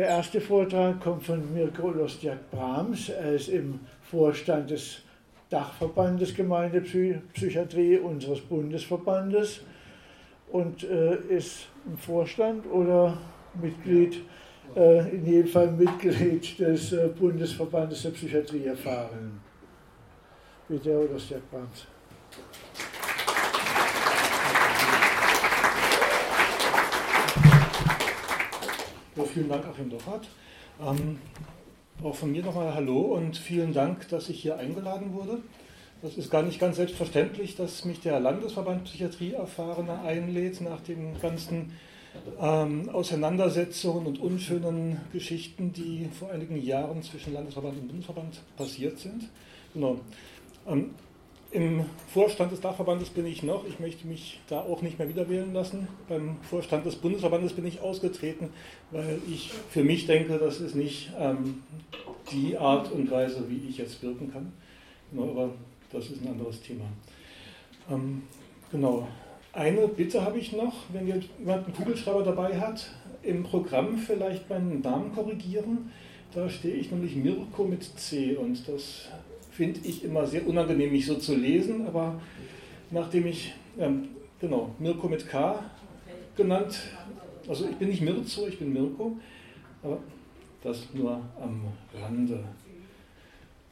Der 0.00 0.08
erste 0.08 0.40
Vortrag 0.40 0.98
kommt 1.02 1.26
von 1.26 1.52
Mirko 1.52 1.90
Lostjak 1.90 2.50
Brahms. 2.50 3.10
Er 3.10 3.34
ist 3.34 3.50
im 3.50 3.80
Vorstand 4.00 4.70
des 4.70 5.02
Dachverbandes 5.50 6.34
Gemeindepsychiatrie 6.34 7.98
unseres 7.98 8.40
Bundesverbandes 8.40 9.60
und 10.52 10.84
äh, 10.84 11.16
ist 11.28 11.66
im 11.84 11.98
Vorstand 11.98 12.64
oder 12.72 13.18
Mitglied, 13.60 14.22
äh, 14.74 15.14
in 15.14 15.26
jedem 15.26 15.48
Fall 15.48 15.70
Mitglied 15.70 16.58
des 16.58 16.94
äh, 16.94 17.08
Bundesverbandes 17.08 18.00
der 18.00 18.10
Psychiatrie 18.12 18.64
erfahren. 18.64 19.38
Bitte, 20.66 21.08
Lostjak 21.12 21.42
Brahms. 21.50 21.86
Ja, 29.20 29.26
vielen 29.26 29.50
Dank, 29.50 29.66
Achim 29.66 29.90
Doffert. 29.90 30.28
Ähm, 30.80 31.18
auch 32.02 32.14
von 32.14 32.32
mir 32.32 32.42
nochmal 32.42 32.72
Hallo 32.72 33.00
und 33.00 33.36
vielen 33.36 33.74
Dank, 33.74 34.08
dass 34.08 34.30
ich 34.30 34.40
hier 34.40 34.56
eingeladen 34.56 35.12
wurde. 35.12 35.42
Das 36.00 36.16
ist 36.16 36.30
gar 36.30 36.42
nicht 36.42 36.58
ganz 36.58 36.76
selbstverständlich, 36.76 37.54
dass 37.54 37.84
mich 37.84 38.00
der 38.00 38.18
Landesverband 38.18 38.84
Psychiatrie 38.84 39.32
Erfahrene 39.32 40.00
einlädt 40.00 40.62
nach 40.62 40.80
den 40.80 41.20
ganzen 41.20 41.72
ähm, 42.40 42.88
Auseinandersetzungen 42.88 44.06
und 44.06 44.20
unschönen 44.20 45.02
Geschichten, 45.12 45.74
die 45.74 46.08
vor 46.18 46.30
einigen 46.30 46.56
Jahren 46.56 47.02
zwischen 47.02 47.34
Landesverband 47.34 47.76
und 47.76 47.88
Bundesverband 47.88 48.40
passiert 48.56 48.98
sind. 48.98 49.28
Genau. 49.74 50.00
Ähm, 50.66 50.94
im 51.52 51.84
Vorstand 52.12 52.52
des 52.52 52.60
Dachverbandes 52.60 53.10
bin 53.10 53.26
ich 53.26 53.42
noch. 53.42 53.66
Ich 53.66 53.80
möchte 53.80 54.06
mich 54.06 54.40
da 54.48 54.60
auch 54.60 54.82
nicht 54.82 54.98
mehr 54.98 55.08
wieder 55.08 55.28
wählen 55.28 55.52
lassen. 55.52 55.88
Beim 56.08 56.36
Vorstand 56.48 56.86
des 56.86 56.96
Bundesverbandes 56.96 57.54
bin 57.54 57.66
ich 57.66 57.80
ausgetreten, 57.80 58.50
weil 58.92 59.20
ich 59.28 59.50
für 59.70 59.82
mich 59.82 60.06
denke, 60.06 60.38
das 60.38 60.60
ist 60.60 60.76
nicht 60.76 61.10
ähm, 61.18 61.62
die 62.30 62.56
Art 62.56 62.92
und 62.92 63.10
Weise, 63.10 63.48
wie 63.48 63.68
ich 63.68 63.78
jetzt 63.78 64.02
wirken 64.02 64.32
kann. 64.32 64.52
Genau, 65.10 65.30
aber 65.30 65.50
das 65.92 66.06
ist 66.10 66.22
ein 66.22 66.28
anderes 66.28 66.60
Thema. 66.62 66.84
Ähm, 67.90 68.22
genau. 68.70 69.08
Eine 69.52 69.88
Bitte 69.88 70.24
habe 70.24 70.38
ich 70.38 70.52
noch, 70.52 70.74
wenn 70.92 71.08
jemand 71.08 71.66
einen 71.66 71.74
Kugelschreiber 71.74 72.22
dabei 72.22 72.60
hat, 72.60 72.92
im 73.24 73.42
Programm 73.42 73.98
vielleicht 73.98 74.48
meinen 74.48 74.80
Namen 74.82 75.12
korrigieren. 75.12 75.90
Da 76.32 76.48
stehe 76.48 76.74
ich 76.74 76.92
nämlich 76.92 77.16
Mirko 77.16 77.64
mit 77.64 77.82
C 77.98 78.36
und 78.36 78.68
das 78.68 79.08
finde 79.60 79.80
ich 79.84 80.04
immer 80.04 80.26
sehr 80.26 80.46
unangenehm, 80.46 80.90
mich 80.90 81.04
so 81.04 81.16
zu 81.16 81.36
lesen, 81.36 81.86
aber 81.86 82.18
nachdem 82.90 83.26
ich, 83.26 83.52
ähm, 83.78 84.08
genau, 84.40 84.74
Mirko 84.78 85.06
mit 85.06 85.28
K 85.28 85.62
genannt, 86.34 86.80
also 87.46 87.68
ich 87.68 87.76
bin 87.76 87.90
nicht 87.90 88.00
Mirzo, 88.00 88.48
ich 88.48 88.58
bin 88.58 88.72
Mirko, 88.72 89.18
aber 89.82 89.98
das 90.62 90.88
nur 90.94 91.20
am 91.38 91.60
Rande. 91.94 92.42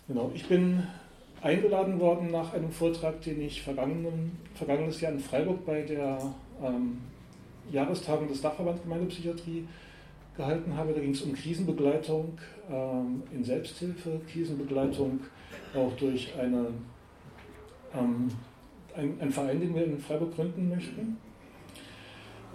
Genau, 0.09 0.31
ich 0.35 0.45
bin 0.45 0.83
eingeladen 1.41 1.99
worden 2.01 2.31
nach 2.33 2.53
einem 2.53 2.71
Vortrag, 2.71 3.23
den 3.23 3.41
ich 3.41 3.63
vergangenes 3.63 5.01
Jahr 5.01 5.13
in 5.13 5.21
Freiburg 5.21 5.65
bei 5.65 5.81
der 5.81 6.19
ähm, 6.63 6.99
Jahrestagung 7.73 8.29
des 8.29 8.43
Dachverbands 8.43 8.83
Gemeindepsychiatrie 8.83 9.65
gehalten 10.37 10.77
habe. 10.77 10.93
Da 10.93 11.01
ging 11.01 11.13
es 11.13 11.23
um 11.23 11.33
Krisenbegleitung 11.33 12.37
ähm, 12.71 13.23
in 13.33 13.43
Selbsthilfe, 13.43 14.21
Krisenbegleitung 14.31 15.21
auch 15.75 15.93
durch 15.97 16.35
eine, 16.39 16.69
ähm, 17.95 18.29
ein, 18.95 19.21
einen 19.21 19.33
Verein, 19.33 19.61
den 19.61 19.75
wir 19.75 19.85
in 19.85 19.99
Freiburg 19.99 20.35
gründen 20.35 20.69
möchten. 20.69 21.17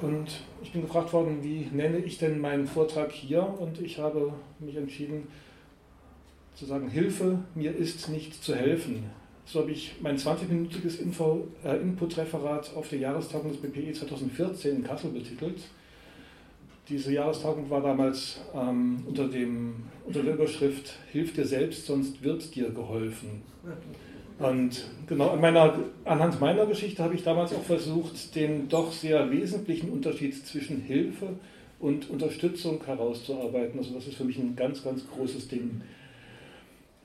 Und 0.01 0.41
ich 0.61 0.71
bin 0.71 0.81
gefragt 0.81 1.13
worden, 1.13 1.43
wie 1.43 1.69
nenne 1.71 1.99
ich 1.99 2.17
denn 2.17 2.39
meinen 2.39 2.67
Vortrag 2.67 3.11
hier? 3.11 3.41
Und 3.59 3.79
ich 3.79 3.99
habe 3.99 4.33
mich 4.59 4.75
entschieden 4.75 5.27
zu 6.55 6.65
sagen, 6.65 6.89
Hilfe, 6.89 7.39
mir 7.55 7.75
ist 7.75 8.09
nicht 8.09 8.43
zu 8.43 8.55
helfen. 8.55 9.09
So 9.45 9.61
habe 9.61 9.71
ich 9.71 9.95
mein 10.01 10.17
20-minütiges 10.17 10.99
äh, 11.63 11.77
Input-Referat 11.77 12.75
auf 12.75 12.89
der 12.89 12.99
Jahrestagung 12.99 13.51
des 13.51 13.61
BPE 13.61 13.93
2014 13.93 14.77
in 14.77 14.83
Kassel 14.83 15.11
betitelt. 15.11 15.61
Diese 16.89 17.13
Jahrestagung 17.13 17.69
war 17.69 17.81
damals 17.81 18.41
ähm, 18.53 19.03
unter, 19.07 19.29
dem, 19.29 19.83
unter 20.05 20.21
der 20.21 20.33
Überschrift 20.33 20.93
Hilf 21.11 21.33
dir 21.33 21.45
selbst, 21.45 21.85
sonst 21.85 22.21
wird 22.23 22.53
dir 22.55 22.71
geholfen. 22.71 23.41
Und 24.39 24.89
genau 25.07 25.29
an 25.29 25.39
meiner, 25.39 25.79
anhand 26.03 26.41
meiner 26.41 26.65
Geschichte 26.65 27.01
habe 27.01 27.15
ich 27.15 27.23
damals 27.23 27.53
auch 27.53 27.63
versucht, 27.63 28.35
den 28.35 28.67
doch 28.67 28.91
sehr 28.91 29.31
wesentlichen 29.31 29.91
Unterschied 29.91 30.45
zwischen 30.45 30.81
Hilfe 30.81 31.27
und 31.79 32.09
Unterstützung 32.09 32.83
herauszuarbeiten. 32.85 33.79
Also 33.79 33.93
das 33.93 34.07
ist 34.07 34.15
für 34.15 34.25
mich 34.25 34.37
ein 34.37 34.57
ganz, 34.57 34.83
ganz 34.83 35.07
großes 35.07 35.47
Ding. 35.47 35.81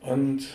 Und 0.00 0.46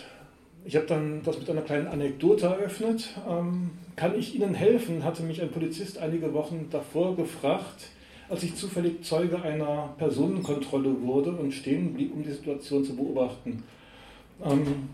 ich 0.66 0.76
habe 0.76 0.86
dann 0.86 1.22
das 1.22 1.38
mit 1.38 1.48
einer 1.48 1.62
kleinen 1.62 1.86
Anekdote 1.86 2.46
eröffnet. 2.46 3.08
Ähm, 3.26 3.70
kann 3.96 4.18
ich 4.18 4.34
Ihnen 4.34 4.52
helfen? 4.52 5.02
hatte 5.02 5.22
mich 5.22 5.40
ein 5.40 5.50
Polizist 5.50 5.96
einige 5.96 6.34
Wochen 6.34 6.68
davor 6.70 7.16
gefragt 7.16 7.88
als 8.28 8.42
ich 8.42 8.54
zufällig 8.54 9.04
Zeuge 9.04 9.42
einer 9.42 9.94
Personenkontrolle 9.98 11.02
wurde 11.02 11.32
und 11.32 11.52
stehen 11.52 11.94
blieb, 11.94 12.14
um 12.14 12.22
die 12.22 12.32
Situation 12.32 12.84
zu 12.84 12.96
beobachten. 12.96 13.62
Ähm, 14.44 14.88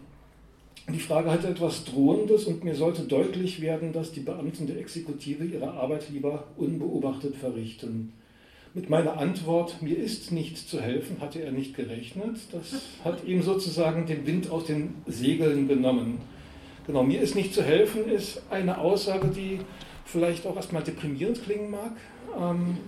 die 0.88 0.98
Frage 0.98 1.30
hatte 1.30 1.48
etwas 1.48 1.84
Drohendes 1.84 2.44
und 2.46 2.64
mir 2.64 2.74
sollte 2.74 3.02
deutlich 3.02 3.60
werden, 3.60 3.92
dass 3.92 4.12
die 4.12 4.20
Beamten 4.20 4.66
der 4.66 4.78
Exekutive 4.78 5.44
ihre 5.44 5.72
Arbeit 5.72 6.10
lieber 6.10 6.44
unbeobachtet 6.56 7.36
verrichten. 7.36 8.12
Mit 8.72 8.88
meiner 8.88 9.18
Antwort, 9.18 9.82
mir 9.82 9.96
ist 9.96 10.30
nicht 10.30 10.56
zu 10.56 10.80
helfen, 10.80 11.20
hatte 11.20 11.42
er 11.42 11.52
nicht 11.52 11.74
gerechnet. 11.74 12.36
Das 12.52 12.74
hat 13.04 13.24
ihm 13.24 13.42
sozusagen 13.42 14.06
den 14.06 14.26
Wind 14.26 14.50
aus 14.50 14.64
den 14.64 14.94
Segeln 15.06 15.66
genommen. 15.66 16.18
Genau, 16.86 17.02
mir 17.02 17.20
ist 17.20 17.34
nicht 17.34 17.52
zu 17.52 17.62
helfen 17.62 18.08
ist 18.08 18.42
eine 18.50 18.78
Aussage, 18.78 19.28
die 19.28 19.60
vielleicht 20.04 20.46
auch 20.46 20.56
erstmal 20.56 20.82
deprimierend 20.82 21.42
klingen 21.44 21.70
mag. 21.70 21.92
Ähm, 22.38 22.78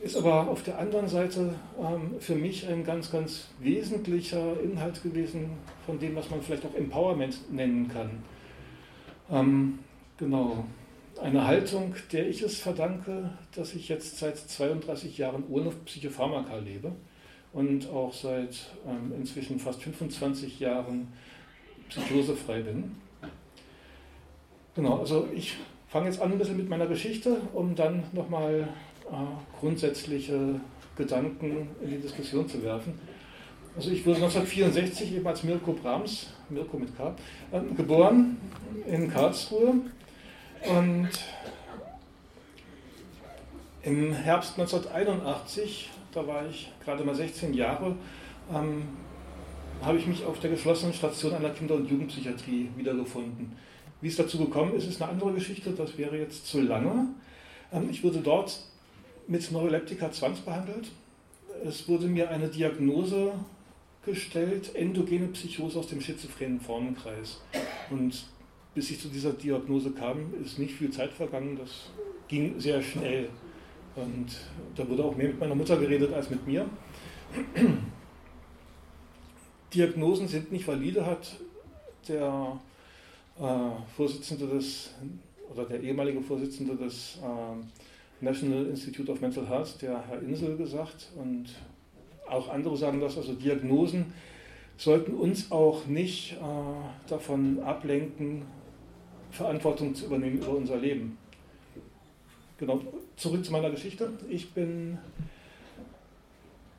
ist 0.00 0.16
aber 0.16 0.48
auf 0.48 0.62
der 0.62 0.78
anderen 0.78 1.08
Seite 1.08 1.54
ähm, 1.80 2.16
für 2.20 2.34
mich 2.34 2.68
ein 2.68 2.84
ganz, 2.84 3.10
ganz 3.10 3.48
wesentlicher 3.60 4.60
Inhalt 4.60 5.02
gewesen 5.02 5.50
von 5.84 5.98
dem, 5.98 6.14
was 6.16 6.30
man 6.30 6.42
vielleicht 6.42 6.66
auch 6.66 6.74
Empowerment 6.74 7.52
nennen 7.52 7.88
kann. 7.88 8.10
Ähm, 9.30 9.78
genau. 10.18 10.64
Eine 11.20 11.46
Haltung, 11.46 11.94
der 12.12 12.28
ich 12.28 12.42
es 12.42 12.58
verdanke, 12.58 13.30
dass 13.54 13.74
ich 13.74 13.88
jetzt 13.88 14.18
seit 14.18 14.36
32 14.36 15.16
Jahren 15.16 15.44
ohne 15.48 15.70
Psychopharmaka 15.70 16.58
lebe 16.58 16.92
und 17.54 17.88
auch 17.88 18.12
seit 18.12 18.66
ähm, 18.86 19.12
inzwischen 19.16 19.58
fast 19.58 19.82
25 19.82 20.60
Jahren 20.60 21.08
psychosefrei 21.88 22.60
bin. 22.60 22.96
Genau, 24.74 24.98
also 24.98 25.26
ich 25.34 25.54
fange 25.88 26.06
jetzt 26.06 26.20
an 26.20 26.32
ein 26.32 26.38
bisschen 26.38 26.58
mit 26.58 26.68
meiner 26.68 26.86
Geschichte, 26.86 27.38
um 27.54 27.74
dann 27.74 28.04
nochmal 28.12 28.68
grundsätzliche 29.60 30.60
Gedanken 30.96 31.68
in 31.82 31.90
die 31.90 31.98
Diskussion 31.98 32.48
zu 32.48 32.62
werfen. 32.62 32.98
Also 33.76 33.90
ich 33.90 34.06
wurde 34.06 34.16
1964 34.16 35.16
eben 35.16 35.26
als 35.26 35.42
Mirko 35.42 35.72
Brahms, 35.72 36.28
Mirko 36.48 36.78
mit 36.78 36.96
K, 36.96 37.14
äh, 37.52 37.60
geboren 37.76 38.38
in 38.86 39.10
Karlsruhe 39.10 39.74
und 40.66 41.10
im 43.82 44.12
Herbst 44.14 44.58
1981, 44.58 45.90
da 46.12 46.26
war 46.26 46.46
ich 46.48 46.72
gerade 46.84 47.04
mal 47.04 47.14
16 47.14 47.52
Jahre, 47.52 47.94
ähm, 48.52 48.82
habe 49.82 49.98
ich 49.98 50.06
mich 50.06 50.24
auf 50.24 50.40
der 50.40 50.50
geschlossenen 50.50 50.94
Station 50.94 51.34
einer 51.34 51.50
Kinder- 51.50 51.74
und 51.74 51.88
Jugendpsychiatrie 51.88 52.70
wiedergefunden. 52.76 53.52
Wie 54.00 54.08
es 54.08 54.16
dazu 54.16 54.38
gekommen 54.38 54.74
ist, 54.74 54.88
ist 54.88 55.02
eine 55.02 55.12
andere 55.12 55.34
Geschichte, 55.34 55.70
das 55.70 55.98
wäre 55.98 56.18
jetzt 56.18 56.46
zu 56.46 56.62
lange. 56.62 57.08
Ähm, 57.72 57.88
ich 57.90 58.02
wurde 58.02 58.20
dort 58.20 58.58
mit 59.28 59.50
Neuroleptika 59.50 60.10
zwangsbehandelt. 60.10 60.90
Es 61.64 61.88
wurde 61.88 62.06
mir 62.06 62.30
eine 62.30 62.48
Diagnose 62.48 63.32
gestellt, 64.04 64.74
endogene 64.74 65.28
Psychose 65.28 65.78
aus 65.78 65.88
dem 65.88 66.00
schizophrenen 66.00 66.60
Formenkreis. 66.60 67.40
Und 67.90 68.26
bis 68.74 68.90
ich 68.90 69.00
zu 69.00 69.08
dieser 69.08 69.32
Diagnose 69.32 69.90
kam, 69.90 70.32
ist 70.44 70.58
nicht 70.58 70.74
viel 70.74 70.90
Zeit 70.90 71.12
vergangen. 71.12 71.56
Das 71.56 71.90
ging 72.28 72.60
sehr 72.60 72.82
schnell. 72.82 73.28
Und 73.96 74.26
da 74.76 74.88
wurde 74.88 75.04
auch 75.04 75.16
mehr 75.16 75.28
mit 75.28 75.40
meiner 75.40 75.54
Mutter 75.54 75.76
geredet 75.78 76.12
als 76.12 76.30
mit 76.30 76.46
mir. 76.46 76.68
Diagnosen 79.74 80.28
sind 80.28 80.52
nicht 80.52 80.68
valide, 80.68 81.04
hat 81.04 81.36
der 82.06 82.60
äh, 83.38 83.42
Vorsitzende 83.96 84.46
des, 84.46 84.90
oder 85.50 85.64
der 85.64 85.80
ehemalige 85.80 86.20
Vorsitzende 86.20 86.76
des 86.76 87.18
äh, 87.22 87.56
National 88.20 88.66
Institute 88.66 89.10
of 89.10 89.20
Mental 89.20 89.46
Health, 89.48 89.80
der 89.82 90.06
Herr 90.08 90.20
Insel, 90.22 90.56
gesagt. 90.56 91.08
Und 91.16 91.46
auch 92.28 92.48
andere 92.48 92.76
sagen 92.76 93.00
das, 93.00 93.16
also 93.16 93.34
Diagnosen 93.34 94.12
sollten 94.76 95.14
uns 95.14 95.50
auch 95.50 95.86
nicht 95.86 96.32
äh, 96.34 97.08
davon 97.08 97.60
ablenken, 97.62 98.42
Verantwortung 99.30 99.94
zu 99.94 100.06
übernehmen 100.06 100.38
über 100.38 100.50
unser 100.50 100.76
Leben. 100.76 101.18
Genau, 102.58 102.80
zurück 103.16 103.44
zu 103.44 103.52
meiner 103.52 103.70
Geschichte. 103.70 104.10
Ich 104.28 104.52
bin 104.52 104.98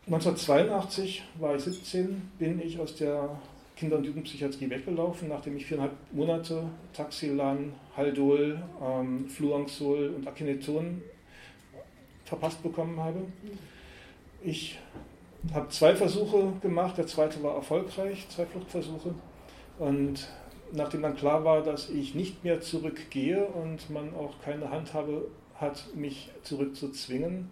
1982 0.07 1.24
war 1.39 1.56
ich 1.56 1.63
17, 1.63 2.31
bin 2.39 2.62
ich 2.62 2.80
aus 2.80 2.95
der 2.95 3.30
Kinder- 3.75 3.98
und 3.98 4.06
Jugendpsychiatrie 4.06 4.69
weggelaufen, 4.69 5.28
nachdem 5.28 5.57
ich 5.57 5.66
viereinhalb 5.66 5.94
Monate 6.12 6.63
Taxilan, 6.94 7.74
Haldol, 7.95 8.60
ähm, 8.81 9.28
Fluanxol 9.28 10.13
und 10.16 10.28
Akineton 10.28 11.01
verpasst 12.27 12.62
bekommen 12.62 13.00
habe. 13.00 13.21
Ich 14.44 14.77
habe 15.53 15.69
zwei 15.69 15.95
Versuche 15.95 16.53
gemacht, 16.62 16.97
der 16.97 17.07
zweite 17.07 17.41
war 17.41 17.56
erfolgreich, 17.56 18.27
zwei 18.29 18.45
Fluchtversuche. 18.45 19.15
Und 19.79 20.27
nachdem 20.74 21.01
dann 21.01 21.15
klar 21.15 21.44
war, 21.45 21.63
dass 21.63 21.89
ich 21.89 22.15
nicht 22.15 22.44
mehr 22.44 22.62
zurückgehe 22.62 23.45
und 23.45 23.89
man 23.89 24.13
auch 24.13 24.33
keine 24.44 24.69
Handhabe 24.69 25.27
hat, 25.56 25.95
mich 25.95 26.29
zurückzuzwingen, 26.44 27.50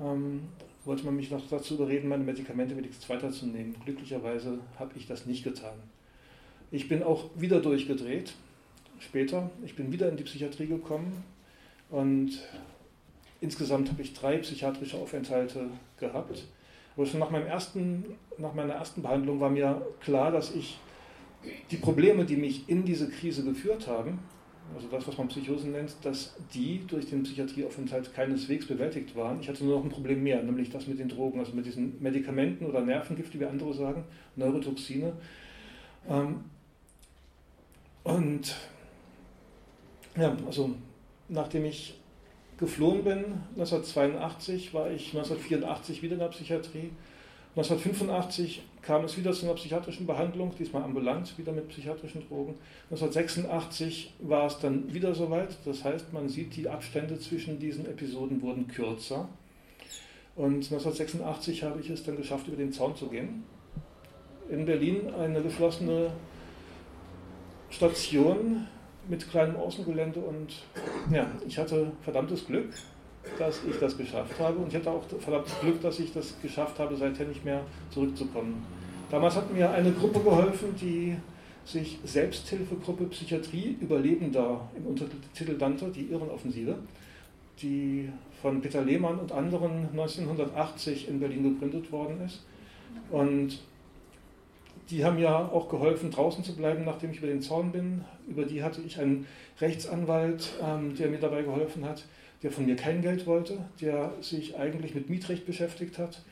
ähm, 0.00 0.48
wollte 0.84 1.04
man 1.04 1.16
mich 1.16 1.30
noch 1.30 1.42
dazu 1.50 1.74
überreden, 1.74 2.08
meine 2.08 2.24
Medikamente 2.24 2.76
wenigstens 2.76 3.08
weiterzunehmen. 3.10 3.76
Glücklicherweise 3.84 4.58
habe 4.78 4.92
ich 4.96 5.06
das 5.06 5.26
nicht 5.26 5.44
getan. 5.44 5.76
Ich 6.70 6.88
bin 6.88 7.02
auch 7.02 7.26
wieder 7.34 7.60
durchgedreht, 7.60 8.32
später. 8.98 9.50
Ich 9.64 9.76
bin 9.76 9.92
wieder 9.92 10.08
in 10.08 10.16
die 10.16 10.24
Psychiatrie 10.24 10.66
gekommen 10.66 11.24
und 11.90 12.38
insgesamt 13.40 13.88
habe 13.90 14.02
ich 14.02 14.14
drei 14.14 14.38
psychiatrische 14.38 14.96
Aufenthalte 14.96 15.66
gehabt. 15.98 16.44
Aber 16.96 17.06
schon 17.06 17.20
nach, 17.20 17.30
meinem 17.30 17.46
ersten, 17.46 18.04
nach 18.38 18.54
meiner 18.54 18.74
ersten 18.74 19.02
Behandlung 19.02 19.40
war 19.40 19.50
mir 19.50 19.82
klar, 20.00 20.32
dass 20.32 20.54
ich 20.54 20.78
die 21.70 21.76
Probleme, 21.76 22.24
die 22.24 22.36
mich 22.36 22.68
in 22.68 22.84
diese 22.84 23.08
Krise 23.08 23.44
geführt 23.44 23.86
haben, 23.86 24.18
also 24.74 24.88
das, 24.88 25.06
was 25.06 25.16
man 25.16 25.28
Psychose 25.28 25.68
nennt, 25.68 25.94
dass 26.02 26.36
die 26.52 26.82
durch 26.86 27.06
den 27.06 27.22
Psychiatrieaufenthalt 27.22 28.12
keineswegs 28.12 28.66
bewältigt 28.66 29.16
waren. 29.16 29.40
Ich 29.40 29.48
hatte 29.48 29.64
nur 29.64 29.78
noch 29.78 29.84
ein 29.84 29.90
Problem 29.90 30.22
mehr, 30.22 30.42
nämlich 30.42 30.70
das 30.70 30.86
mit 30.86 30.98
den 30.98 31.08
Drogen, 31.08 31.38
also 31.38 31.54
mit 31.54 31.64
diesen 31.64 32.00
Medikamenten 32.02 32.66
oder 32.66 32.82
Nervengift, 32.82 33.38
wie 33.38 33.44
andere 33.44 33.72
sagen, 33.72 34.04
Neurotoxine. 34.36 35.14
Ähm, 36.08 36.44
und 38.04 38.56
ja, 40.16 40.36
also 40.46 40.74
nachdem 41.28 41.64
ich 41.64 41.98
geflohen 42.58 43.04
bin, 43.04 43.24
1982, 43.56 44.74
war 44.74 44.90
ich 44.90 45.14
1984 45.14 46.02
wieder 46.02 46.14
in 46.14 46.18
der 46.20 46.28
Psychiatrie. 46.28 46.90
1985 47.56 48.62
kam 48.82 49.04
es 49.04 49.16
wieder 49.16 49.32
zu 49.32 49.46
einer 49.46 49.54
psychiatrischen 49.54 50.06
Behandlung, 50.06 50.52
diesmal 50.58 50.82
ambulant, 50.82 51.36
wieder 51.38 51.52
mit 51.52 51.68
psychiatrischen 51.68 52.26
Drogen. 52.28 52.54
1986 52.90 54.14
war 54.20 54.46
es 54.46 54.58
dann 54.58 54.92
wieder 54.92 55.14
soweit, 55.14 55.56
das 55.64 55.84
heißt, 55.84 56.12
man 56.12 56.28
sieht, 56.28 56.56
die 56.56 56.68
Abstände 56.68 57.18
zwischen 57.18 57.58
diesen 57.58 57.86
Episoden 57.86 58.42
wurden 58.42 58.68
kürzer. 58.68 59.28
Und 60.36 60.64
1986 60.64 61.64
habe 61.64 61.80
ich 61.80 61.90
es 61.90 62.04
dann 62.04 62.16
geschafft, 62.16 62.46
über 62.46 62.56
den 62.56 62.72
Zaun 62.72 62.94
zu 62.94 63.08
gehen. 63.08 63.42
In 64.48 64.64
Berlin 64.64 65.12
eine 65.12 65.42
geschlossene 65.42 66.12
Station 67.70 68.66
mit 69.08 69.30
kleinem 69.30 69.56
Außengelände 69.56 70.20
und 70.20 70.54
ja, 71.10 71.26
ich 71.46 71.58
hatte 71.58 71.90
verdammtes 72.02 72.46
Glück, 72.46 72.68
dass 73.38 73.60
ich 73.68 73.78
das 73.78 73.96
geschafft 73.96 74.38
habe 74.38 74.58
und 74.58 74.68
ich 74.68 74.76
hatte 74.76 74.90
auch 74.90 75.04
verdammtes 75.18 75.58
Glück, 75.60 75.80
dass 75.80 75.98
ich 75.98 76.12
das 76.12 76.34
geschafft 76.40 76.78
habe, 76.78 76.96
seither 76.96 77.26
nicht 77.26 77.44
mehr 77.44 77.62
zurückzukommen. 77.90 78.64
Damals 79.10 79.36
hat 79.36 79.52
mir 79.52 79.70
eine 79.70 79.92
Gruppe 79.92 80.20
geholfen, 80.20 80.74
die 80.80 81.16
sich 81.64 81.98
Selbsthilfegruppe 82.04 83.04
Psychiatrie 83.04 83.76
Überlebender 83.80 84.68
im 84.76 84.86
Untertitel 84.86 85.56
nannte, 85.58 85.88
die 85.88 86.10
Irrenoffensive, 86.10 86.76
die 87.60 88.10
von 88.40 88.60
Peter 88.60 88.82
Lehmann 88.82 89.18
und 89.18 89.32
anderen 89.32 89.88
1980 89.90 91.08
in 91.08 91.20
Berlin 91.20 91.42
gegründet 91.42 91.90
worden 91.92 92.20
ist. 92.24 92.44
Und 93.10 93.58
die 94.90 95.04
haben 95.04 95.18
ja 95.18 95.36
auch 95.36 95.68
geholfen, 95.68 96.10
draußen 96.10 96.44
zu 96.44 96.56
bleiben, 96.56 96.84
nachdem 96.84 97.10
ich 97.10 97.18
über 97.18 97.26
den 97.26 97.42
Zaun 97.42 97.72
bin. 97.72 98.04
Über 98.26 98.44
die 98.44 98.62
hatte 98.62 98.80
ich 98.80 98.98
einen 98.98 99.26
Rechtsanwalt, 99.60 100.54
ähm, 100.62 100.94
der 100.96 101.08
mir 101.08 101.18
dabei 101.18 101.42
geholfen 101.42 101.84
hat, 101.84 102.04
der 102.42 102.50
von 102.50 102.66
mir 102.66 102.76
kein 102.76 103.02
Geld 103.02 103.26
wollte, 103.26 103.58
der 103.80 104.12
sich 104.20 104.56
eigentlich 104.56 104.94
mit 104.94 105.10
Mietrecht 105.10 105.46
beschäftigt 105.46 105.98
hat, 105.98 106.22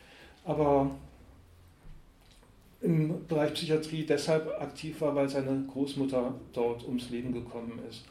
aber 0.44 0.90
im 2.80 3.26
Bereich 3.26 3.54
Psychiatrie 3.54 4.04
deshalb 4.06 4.48
aktiv 4.60 5.00
war, 5.00 5.14
weil 5.14 5.28
seine 5.28 5.64
Großmutter 5.72 6.34
dort 6.52 6.84
ums 6.86 7.10
Leben 7.10 7.32
gekommen 7.32 7.80
ist. 7.88 8.04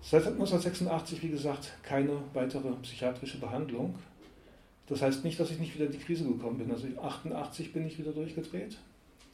Seit 0.00 0.26
1986, 0.26 1.22
wie 1.22 1.28
gesagt, 1.28 1.72
keine 1.82 2.16
weitere 2.32 2.72
psychiatrische 2.82 3.38
Behandlung. 3.38 3.94
Das 4.88 5.02
heißt 5.02 5.24
nicht, 5.24 5.38
dass 5.38 5.50
ich 5.50 5.58
nicht 5.58 5.74
wieder 5.74 5.86
in 5.86 5.92
die 5.92 5.98
Krise 5.98 6.24
gekommen 6.24 6.58
bin. 6.58 6.70
Also 6.70 6.86
1988 6.86 7.72
bin 7.72 7.86
ich 7.86 7.98
wieder 7.98 8.12
durchgedreht 8.12 8.76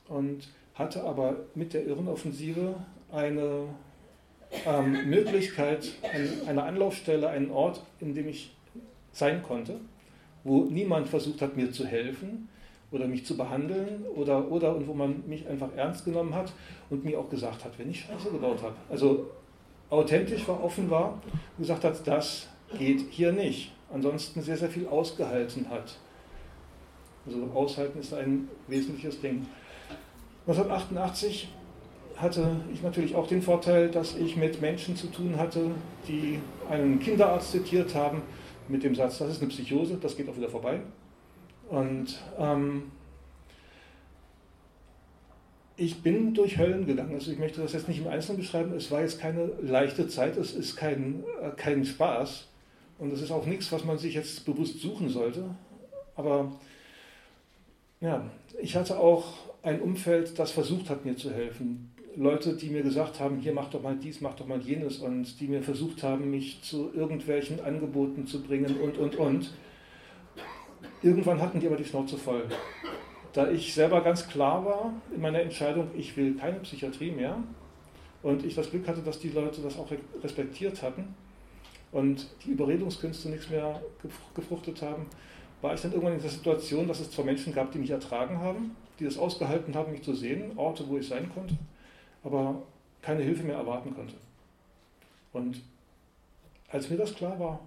und 0.09 0.49
hatte 0.75 1.05
aber 1.05 1.37
mit 1.55 1.75
der 1.75 1.87
Irrenoffensive 1.87 2.77
eine 3.11 3.65
ähm, 4.67 5.09
Möglichkeit, 5.09 5.93
ein, 6.03 6.49
eine 6.49 6.63
Anlaufstelle, 6.63 7.29
einen 7.29 7.51
Ort, 7.51 7.83
in 8.01 8.15
dem 8.15 8.29
ich 8.29 8.55
sein 9.13 9.43
konnte, 9.43 9.81
wo 10.45 10.65
niemand 10.65 11.09
versucht 11.09 11.43
hat, 11.43 11.57
mir 11.57 11.73
zu 11.73 11.87
helfen, 11.87 12.49
oder 12.91 13.07
mich 13.07 13.25
zu 13.27 13.37
behandeln 13.37 14.05
oder, 14.15 14.51
oder 14.51 14.75
und 14.75 14.87
wo 14.87 14.95
man 14.95 15.23
mich 15.27 15.47
einfach 15.47 15.69
ernst 15.77 16.05
genommen 16.05 16.35
hat 16.35 16.53
und 16.91 17.05
mir 17.05 17.19
auch 17.19 17.29
gesagt 17.29 17.65
hat, 17.65 17.79
wenn 17.79 17.91
ich 17.91 18.01
Scheiße 18.01 18.31
gebaut 18.31 18.63
habe. 18.63 18.75
Also 18.89 19.31
authentisch 19.91 20.47
war, 20.49 20.63
offen 20.63 20.91
war 20.91 21.21
und 21.57 21.59
gesagt 21.59 21.85
hat, 21.85 22.07
das 22.07 22.49
geht 22.79 23.01
hier 23.11 23.33
nicht. 23.33 23.73
Ansonsten 23.93 24.43
sehr, 24.43 24.57
sehr 24.57 24.69
viel 24.69 24.87
ausgehalten 24.87 25.69
hat. 25.71 25.99
Also 27.27 27.43
aushalten 27.55 28.01
ist 28.01 28.15
ein 28.15 28.49
wesentliches 28.67 29.21
Ding. 29.21 29.47
1988 30.47 31.49
hatte 32.17 32.57
ich 32.73 32.83
natürlich 32.83 33.15
auch 33.15 33.27
den 33.27 33.43
Vorteil, 33.43 33.91
dass 33.91 34.17
ich 34.17 34.37
mit 34.37 34.61
Menschen 34.61 34.97
zu 34.97 35.07
tun 35.09 35.37
hatte, 35.37 35.71
die 36.09 36.41
einen 36.69 36.99
Kinderarzt 36.99 37.53
zitiert 37.53 37.95
haben 37.95 38.23
mit 38.69 38.83
dem 38.83 38.95
Satz, 38.95 39.19
das 39.19 39.31
ist 39.31 39.41
eine 39.41 39.51
Psychose, 39.51 39.99
das 40.01 40.17
geht 40.17 40.29
auch 40.29 40.37
wieder 40.37 40.49
vorbei. 40.49 40.81
Und 41.69 42.19
ähm, 42.39 42.91
ich 45.77 46.03
bin 46.03 46.35
durch 46.35 46.59
Höllen 46.59 46.87
gegangen. 46.87 47.15
Also 47.15 47.31
ich 47.31 47.39
möchte 47.39 47.61
das 47.61 47.73
jetzt 47.73 47.89
nicht 47.89 48.01
im 48.01 48.09
Einzelnen 48.09 48.39
beschreiben. 48.39 48.73
Es 48.73 48.91
war 48.91 49.03
jetzt 49.03 49.21
keine 49.21 49.51
leichte 49.63 50.09
Zeit, 50.09 50.37
es 50.37 50.55
ist 50.55 50.77
kein, 50.77 51.23
äh, 51.41 51.51
kein 51.57 51.85
Spaß. 51.85 52.49
Und 52.99 53.13
es 53.13 53.23
ist 53.23 53.31
auch 53.31 53.47
nichts, 53.47 53.71
was 53.71 53.85
man 53.85 53.97
sich 53.99 54.15
jetzt 54.15 54.45
bewusst 54.45 54.81
suchen 54.81 55.09
sollte. 55.09 55.45
Aber 56.17 56.53
ja, 58.01 58.29
ich 58.61 58.77
hatte 58.77 58.99
auch 58.99 59.35
ein 59.63 59.81
Umfeld, 59.81 60.39
das 60.39 60.51
versucht 60.51 60.91
hat, 60.91 61.05
mir 61.05 61.17
zu 61.17 61.33
helfen. 61.33 61.93
Leute, 62.17 62.55
die 62.55 62.71
mir 62.71 62.83
gesagt 62.83 63.21
haben, 63.21 63.39
hier 63.39 63.53
mach 63.53 63.71
doch 63.71 63.83
mal 63.83 63.97
dies, 63.97 64.21
mach 64.21 64.35
doch 64.35 64.47
mal 64.47 64.61
jenes 64.61 64.99
und 64.99 65.41
die 65.41 65.47
mir 65.47 65.63
versucht 65.63 66.03
haben, 66.03 66.31
mich 66.31 66.61
zu 66.63 66.91
irgendwelchen 66.93 67.61
Angeboten 67.61 68.27
zu 68.27 68.43
bringen 68.43 68.81
und, 68.81 68.99
und, 68.99 69.17
und. 69.17 69.53
Irgendwann 71.03 71.41
hatten 71.41 71.61
die 71.61 71.69
aber 71.69 71.77
die 71.77 71.85
Schnauze 71.85 72.17
voll. 72.17 72.45
Da 73.33 73.49
ich 73.49 73.73
selber 73.73 74.01
ganz 74.01 74.29
klar 74.29 74.65
war 74.65 74.93
in 75.15 75.21
meiner 75.21 75.41
Entscheidung, 75.41 75.91
ich 75.97 76.17
will 76.17 76.35
keine 76.35 76.59
Psychiatrie 76.61 77.13
mehr 77.13 77.41
und 78.25 78.45
ich 78.45 78.57
das 78.57 78.71
Glück 78.71 78.89
hatte, 78.89 79.03
dass 79.03 79.21
die 79.21 79.29
Leute 79.29 79.61
das 79.61 79.79
auch 79.79 79.89
respektiert 80.25 80.83
hatten 80.83 81.15
und 81.93 82.27
die 82.45 82.51
Überredungskünste 82.51 83.31
nichts 83.31 83.51
mehr 83.51 83.81
gefruchtet 84.35 84.83
haben, 84.83 85.07
war 85.61 85.75
ich 85.75 85.81
dann 85.81 85.93
irgendwann 85.93 86.15
in 86.15 86.23
der 86.23 86.31
Situation, 86.31 86.87
dass 86.87 87.01
es 87.01 87.11
zwei 87.11 87.25
Menschen 87.25 87.53
gab, 87.53 87.73
die 87.73 87.79
mich 87.79 87.91
ertragen 87.91 88.39
haben, 88.39 88.77
die 88.99 89.05
das 89.05 89.19
ausgehalten 89.19 89.75
haben, 89.75 89.93
mich 89.93 90.03
zu 90.03 90.15
sehen, 90.15 90.57
Orte, 90.57 90.89
wo 90.89 90.99
ich 90.99 91.09
sein 91.09 91.31
konnte, 91.33 91.57
aber 92.23 92.63
keine 93.03 93.23
Hilfe 93.23 93.43
mehr 93.43 93.57
erwarten 93.57 93.95
konnte. 93.95 94.15
Und 95.33 95.63
als 96.69 96.91
mir 96.91 96.97
das 96.97 97.15
klar 97.15 97.39
war, 97.39 97.61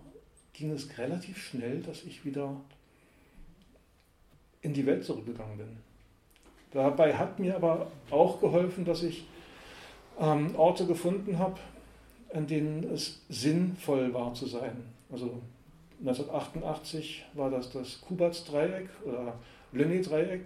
ging 0.53 0.71
es 0.71 0.97
relativ 0.97 1.37
schnell, 1.37 1.81
dass 1.81 2.03
ich 2.03 2.23
wieder 2.25 2.55
in 4.61 4.73
die 4.73 4.85
Welt 4.85 5.03
zurückgegangen 5.03 5.57
bin. 5.57 5.77
Dabei 6.71 7.15
hat 7.15 7.39
mir 7.39 7.55
aber 7.55 7.91
auch 8.09 8.39
geholfen, 8.39 8.85
dass 8.85 9.03
ich 9.03 9.25
ähm, 10.19 10.55
Orte 10.55 10.85
gefunden 10.85 11.39
habe, 11.39 11.59
an 12.33 12.47
denen 12.47 12.83
es 12.83 13.21
sinnvoll 13.29 14.13
war 14.13 14.33
zu 14.33 14.45
sein. 14.45 14.83
Also 15.11 15.41
1988 15.99 17.25
war 17.33 17.49
das 17.49 17.71
das 17.71 18.01
Kubatz-Dreieck 18.01 18.89
oder 19.05 19.35
Lenny-Dreieck. 19.71 20.45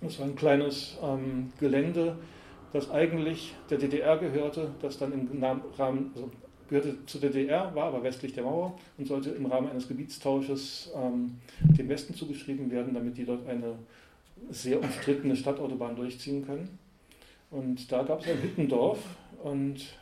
Das 0.00 0.18
war 0.18 0.26
ein 0.26 0.36
kleines 0.36 0.96
ähm, 1.02 1.52
Gelände, 1.58 2.16
das 2.72 2.90
eigentlich 2.90 3.54
der 3.70 3.78
DDR 3.78 4.18
gehörte, 4.18 4.70
das 4.82 4.98
dann 4.98 5.12
im 5.12 5.42
Rahmen, 5.42 6.10
also 6.14 6.30
gehörte 6.68 6.96
zur 7.06 7.20
DDR, 7.20 7.74
war 7.74 7.86
aber 7.86 8.02
westlich 8.02 8.32
der 8.32 8.44
Mauer 8.44 8.78
und 8.98 9.06
sollte 9.06 9.30
im 9.30 9.46
Rahmen 9.46 9.68
eines 9.70 9.86
Gebietstausches 9.86 10.90
ähm, 10.96 11.38
dem 11.60 11.88
Westen 11.88 12.14
zugeschrieben 12.14 12.70
werden, 12.70 12.94
damit 12.94 13.16
die 13.16 13.24
dort 13.24 13.46
eine 13.48 13.76
sehr 14.50 14.82
umstrittene 14.82 15.36
Stadtautobahn 15.36 15.96
durchziehen 15.96 16.44
können. 16.44 16.78
Und 17.50 17.90
da 17.92 18.02
gab 18.02 18.20
es 18.20 18.28
ein 18.28 18.42
Hüttendorf 18.42 18.98
und 19.42 19.94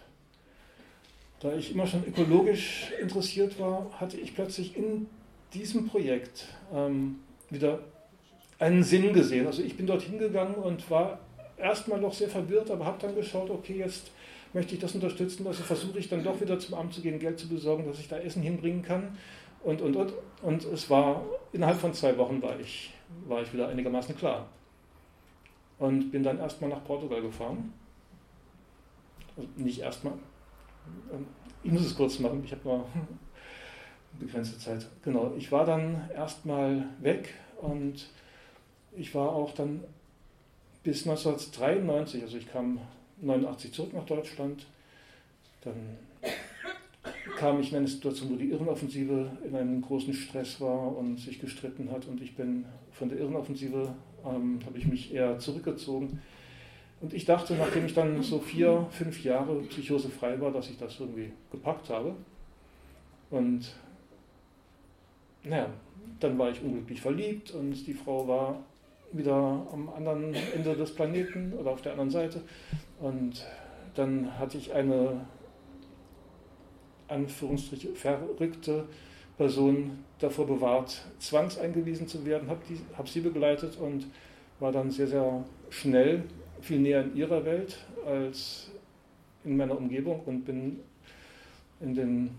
da 1.43 1.53
ich 1.55 1.73
immer 1.73 1.87
schon 1.87 2.05
ökologisch 2.07 2.93
interessiert 3.01 3.59
war, 3.59 3.91
hatte 3.99 4.17
ich 4.17 4.35
plötzlich 4.35 4.77
in 4.77 5.09
diesem 5.53 5.89
Projekt 5.89 6.47
ähm, 6.73 7.19
wieder 7.51 7.81
einen 8.61 8.85
Sinn 8.85 9.13
gesehen. 9.13 9.47
Also 9.47 9.63
ich 9.63 9.77
bin 9.77 9.87
dort 9.87 10.03
hingegangen 10.03 10.55
und 10.55 10.89
war 10.89 11.19
erstmal 11.59 12.01
noch 12.01 12.15
sehr 12.15 12.29
verwirrt, 12.29 12.71
aber 12.71 12.87
habe 12.87 12.99
dann 13.01 13.17
geschaut, 13.17 13.51
okay, 13.51 13.79
jetzt 13.79 14.13
möchte 14.53 14.75
ich 14.75 14.81
das 14.81 14.95
unterstützen, 14.95 15.45
also 15.47 15.65
versuche 15.65 15.99
ich 15.99 16.09
dann 16.09 16.23
doch 16.23 16.41
wieder 16.41 16.61
zum 16.61 16.75
Amt 16.75 16.95
zu 16.95 17.01
gehen, 17.01 17.19
Geld 17.19 17.41
zu 17.41 17.49
besorgen, 17.49 17.87
dass 17.87 17.99
ich 17.99 18.09
da 18.09 18.19
Essen 18.19 18.43
hinbringen 18.43 18.83
kann. 18.83 19.19
Und, 19.65 19.81
und, 19.81 19.97
und. 19.97 20.13
Und 20.43 20.65
es 20.65 20.91
war, 20.91 21.25
innerhalb 21.53 21.79
von 21.79 21.93
zwei 21.93 22.17
Wochen 22.19 22.41
war 22.41 22.59
ich, 22.61 22.93
war 23.27 23.43
ich 23.43 23.53
wieder 23.53 23.69
einigermaßen 23.69 24.17
klar. 24.17 24.49
Und 25.79 26.13
bin 26.13 26.23
dann 26.23 26.39
erstmal 26.39 26.71
nach 26.71 26.85
Portugal 26.85 27.21
gefahren. 27.21 27.73
Also 29.37 29.49
nicht 29.57 29.81
erstmal, 29.81 30.15
ich 31.65 31.73
muss 31.73 31.87
es 31.87 31.97
kurz 31.97 32.19
machen, 32.19 32.43
ich 32.45 32.53
habe 32.53 32.63
nur 32.65 32.87
begrenzte 34.19 34.59
Zeit. 34.59 34.87
Genau, 35.03 35.33
ich 35.37 35.51
war 35.53 35.65
dann 35.65 36.11
erstmal 36.15 36.87
weg 37.01 37.35
und 37.61 38.09
ich 38.97 39.15
war 39.15 39.31
auch 39.31 39.55
dann 39.55 39.83
bis 40.83 41.07
1993, 41.07 42.23
also 42.23 42.37
ich 42.37 42.51
kam 42.51 42.81
89 43.21 43.73
zurück 43.73 43.95
nach 43.95 44.05
Deutschland, 44.05 44.67
dann 45.63 45.99
kam 47.37 47.61
ich 47.61 47.71
in 47.71 47.79
eine 47.79 47.89
Situation, 47.89 48.31
wo 48.31 48.37
die 48.37 48.51
Irrenoffensive 48.51 49.31
in 49.45 49.57
einem 49.57 49.81
großen 49.81 50.13
Stress 50.13 50.61
war 50.61 50.97
und 50.97 51.19
sich 51.19 51.41
gestritten 51.41 51.91
hat 51.91 52.07
und 52.07 52.21
ich 52.21 52.37
bin 52.37 52.65
von 52.93 53.09
der 53.09 53.19
Irrenoffensive, 53.19 53.95
ähm, 54.25 54.61
habe 54.67 54.79
ich 54.79 54.87
mich 54.87 55.15
eher 55.15 55.39
zurückgezogen. 55.39 56.21
Und 57.03 57.13
ich 57.13 57.25
dachte, 57.25 57.55
nachdem 57.55 57.87
ich 57.87 57.95
dann 57.95 58.23
so 58.23 58.39
vier, 58.39 58.87
fünf 58.91 59.25
Jahre 59.25 59.57
psychosefrei 59.63 60.41
war, 60.41 60.53
dass 60.53 60.71
ich 60.71 60.79
das 60.79 61.01
irgendwie 61.01 61.33
gepackt 61.51 61.91
habe. 61.91 62.15
Und 63.29 63.75
naja, 65.43 65.67
dann 66.21 66.39
war 66.39 66.51
ich 66.51 66.63
unglücklich 66.63 67.01
verliebt 67.01 67.51
und 67.51 67.73
die 67.89 67.95
Frau 67.95 68.29
war 68.29 68.63
wieder 69.11 69.67
am 69.73 69.91
anderen 69.95 70.33
Ende 70.55 70.77
des 70.77 70.95
Planeten 70.95 71.53
oder 71.55 71.73
auf 71.73 71.83
der 71.83 71.93
anderen 71.93 72.11
Seite. 72.11 72.41
Und 73.01 73.45
dann 73.95 74.39
hatte 74.39 74.57
ich 74.57 74.73
eine 74.73 75.27
Anführungsstriche 77.09 77.95
verrückte 77.95 78.85
Person 79.37 80.05
davor 80.21 80.47
bewahrt, 80.47 81.05
zwangseingewiesen 81.19 82.07
zu 82.07 82.25
werden, 82.25 82.49
habe 82.49 82.61
hab 82.97 83.09
sie 83.09 83.21
begleitet 83.21 83.77
und 83.77 84.07
war 84.61 84.71
dann 84.71 84.93
sehr, 84.93 85.09
sehr 85.09 85.45
schnell 85.69 86.23
viel 86.63 86.81
näher 86.81 87.03
in 87.03 87.17
ihrer 87.17 87.45
Welt 87.45 87.79
als 88.07 88.71
in 89.45 89.57
meiner 89.57 89.77
Umgebung 89.77 90.21
und 90.25 90.45
bin 90.45 90.81
in 91.81 91.95
den 91.95 92.31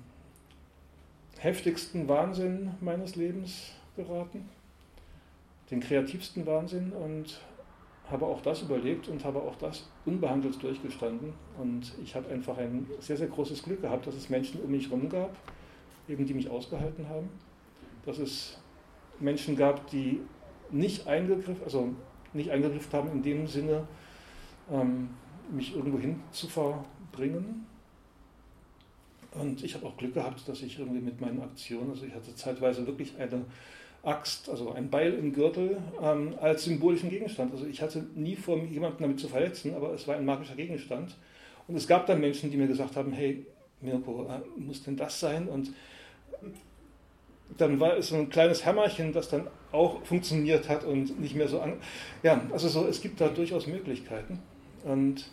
heftigsten 1.37 2.07
Wahnsinn 2.07 2.71
meines 2.79 3.15
Lebens 3.15 3.73
geraten, 3.95 4.49
den 5.69 5.81
kreativsten 5.81 6.45
Wahnsinn 6.45 6.93
und 6.93 7.41
habe 8.09 8.25
auch 8.25 8.41
das 8.41 8.61
überlebt 8.61 9.07
und 9.07 9.23
habe 9.23 9.41
auch 9.41 9.55
das 9.57 9.89
unbehandelt 10.05 10.61
durchgestanden. 10.61 11.33
Und 11.57 11.93
ich 12.03 12.15
habe 12.15 12.29
einfach 12.29 12.57
ein 12.57 12.87
sehr, 12.99 13.17
sehr 13.17 13.27
großes 13.27 13.63
Glück 13.63 13.81
gehabt, 13.81 14.07
dass 14.07 14.15
es 14.15 14.29
Menschen 14.29 14.61
um 14.61 14.71
mich 14.71 14.89
herum 14.89 15.09
gab, 15.09 15.35
eben 16.07 16.25
die 16.25 16.33
mich 16.33 16.49
ausgehalten 16.49 17.07
haben. 17.09 17.29
Dass 18.05 18.19
es 18.19 18.57
Menschen 19.19 19.55
gab, 19.55 19.89
die 19.89 20.19
nicht 20.71 21.07
eingegriffen, 21.07 21.63
also 21.63 21.89
nicht 22.33 22.51
eingegriffen 22.51 22.93
haben 22.93 23.11
in 23.11 23.23
dem 23.23 23.47
Sinne, 23.47 23.87
ähm, 24.72 25.10
mich 25.51 25.75
irgendwo 25.75 26.00
hin 26.00 26.20
zu 26.32 26.48
verbringen. 26.48 27.65
Und 29.34 29.63
ich 29.63 29.74
habe 29.74 29.88
auch 29.88 29.98
Glück 29.98 30.13
gehabt, 30.13 30.48
dass 30.48 30.62
ich 30.62 30.77
irgendwie 30.77 31.01
mit 31.01 31.20
meinen 31.20 31.41
Aktionen, 31.41 31.89
also 31.89 32.05
ich 32.05 32.13
hatte 32.13 32.36
zeitweise 32.36 32.86
wirklich 32.86 33.17
eine 33.17 33.46
Axt, 34.03 34.50
also 34.50 34.74
ein 34.74 34.89
Beil 34.89 35.13
im 35.13 35.34
Gürtel, 35.34 35.77
ähm, 36.01 36.36
als 36.39 36.65
symbolischen 36.65 37.10
Gegenstand. 37.10 37.51
Also 37.51 37.65
ich 37.65 37.82
hatte 37.82 38.05
nie 38.15 38.36
vor, 38.36 38.58
jemanden 38.58 39.01
damit 39.01 39.20
zu 39.20 39.27
verletzen, 39.27 39.74
aber 39.74 39.93
es 39.93 40.08
war 40.08 40.15
ein 40.15 40.25
magischer 40.25 40.55
Gegenstand. 40.55 41.15
Und 41.67 41.75
es 41.75 41.88
gab 41.88 42.05
dann 42.05 42.20
Menschen, 42.20 42.51
die 42.51 42.58
mir 42.58 42.67
gesagt 42.67 42.96
haben, 42.96 43.13
hey, 43.13 43.46
Mirko, 43.82 44.27
äh, 44.27 44.39
muss 44.60 44.84
denn 44.84 44.98
das 44.98 45.20
sein? 45.20 45.48
Und 45.48 45.74
dann 47.58 47.79
war 47.79 47.98
es 47.98 48.10
so 48.10 48.15
ein 48.15 48.29
kleines 48.29 48.65
Hämmerchen, 48.65 49.13
das 49.13 49.29
dann 49.29 49.48
auch 49.72 50.03
funktioniert 50.03 50.70
hat 50.70 50.84
und 50.84 51.20
nicht 51.20 51.36
mehr 51.36 51.48
so 51.48 51.62
an. 51.62 51.77
Ja, 52.24 52.41
also 52.51 52.67
so, 52.67 52.86
es 52.88 53.01
gibt 53.01 53.22
da 53.22 53.29
durchaus 53.29 53.67
Möglichkeiten. 53.67 54.39
Und 54.83 55.29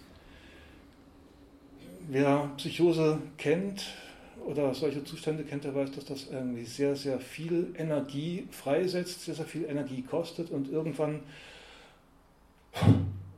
wer 2.09 2.51
Psychose 2.57 3.19
kennt, 3.37 3.85
oder 4.47 4.75
solche 4.75 5.05
Zustände 5.05 5.45
kennt, 5.45 5.65
der 5.65 5.75
weiß, 5.75 5.93
dass 5.93 6.05
das 6.05 6.29
irgendwie 6.31 6.65
sehr, 6.65 6.97
sehr 6.97 7.21
viel 7.21 7.75
Energie 7.77 8.47
freisetzt, 8.51 9.25
sehr, 9.25 9.35
sehr 9.35 9.45
viel 9.45 9.65
Energie 9.65 10.03
kostet. 10.03 10.51
Und 10.51 10.71
irgendwann 10.71 11.21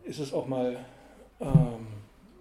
ist 0.05 0.21
es 0.21 0.33
auch 0.33 0.47
mal 0.47 0.77
ähm, 1.41 1.87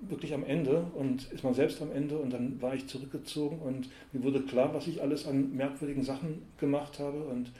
wirklich 0.02 0.34
am 0.34 0.44
Ende 0.44 0.86
und 0.96 1.32
ist 1.32 1.44
man 1.44 1.54
selbst 1.54 1.82
am 1.82 1.92
Ende 1.92 2.18
und 2.18 2.32
dann 2.32 2.62
war 2.62 2.74
ich 2.74 2.88
zurückgezogen 2.88 3.60
und 3.60 3.90
mir 4.12 4.24
wurde 4.24 4.42
klar, 4.42 4.74
was 4.74 4.88
ich 4.88 5.02
alles 5.02 5.28
an 5.28 5.56
merkwürdigen 5.56 6.04
Sachen 6.04 6.42
gemacht 6.58 7.00
habe. 7.00 7.24
Und 7.24 7.52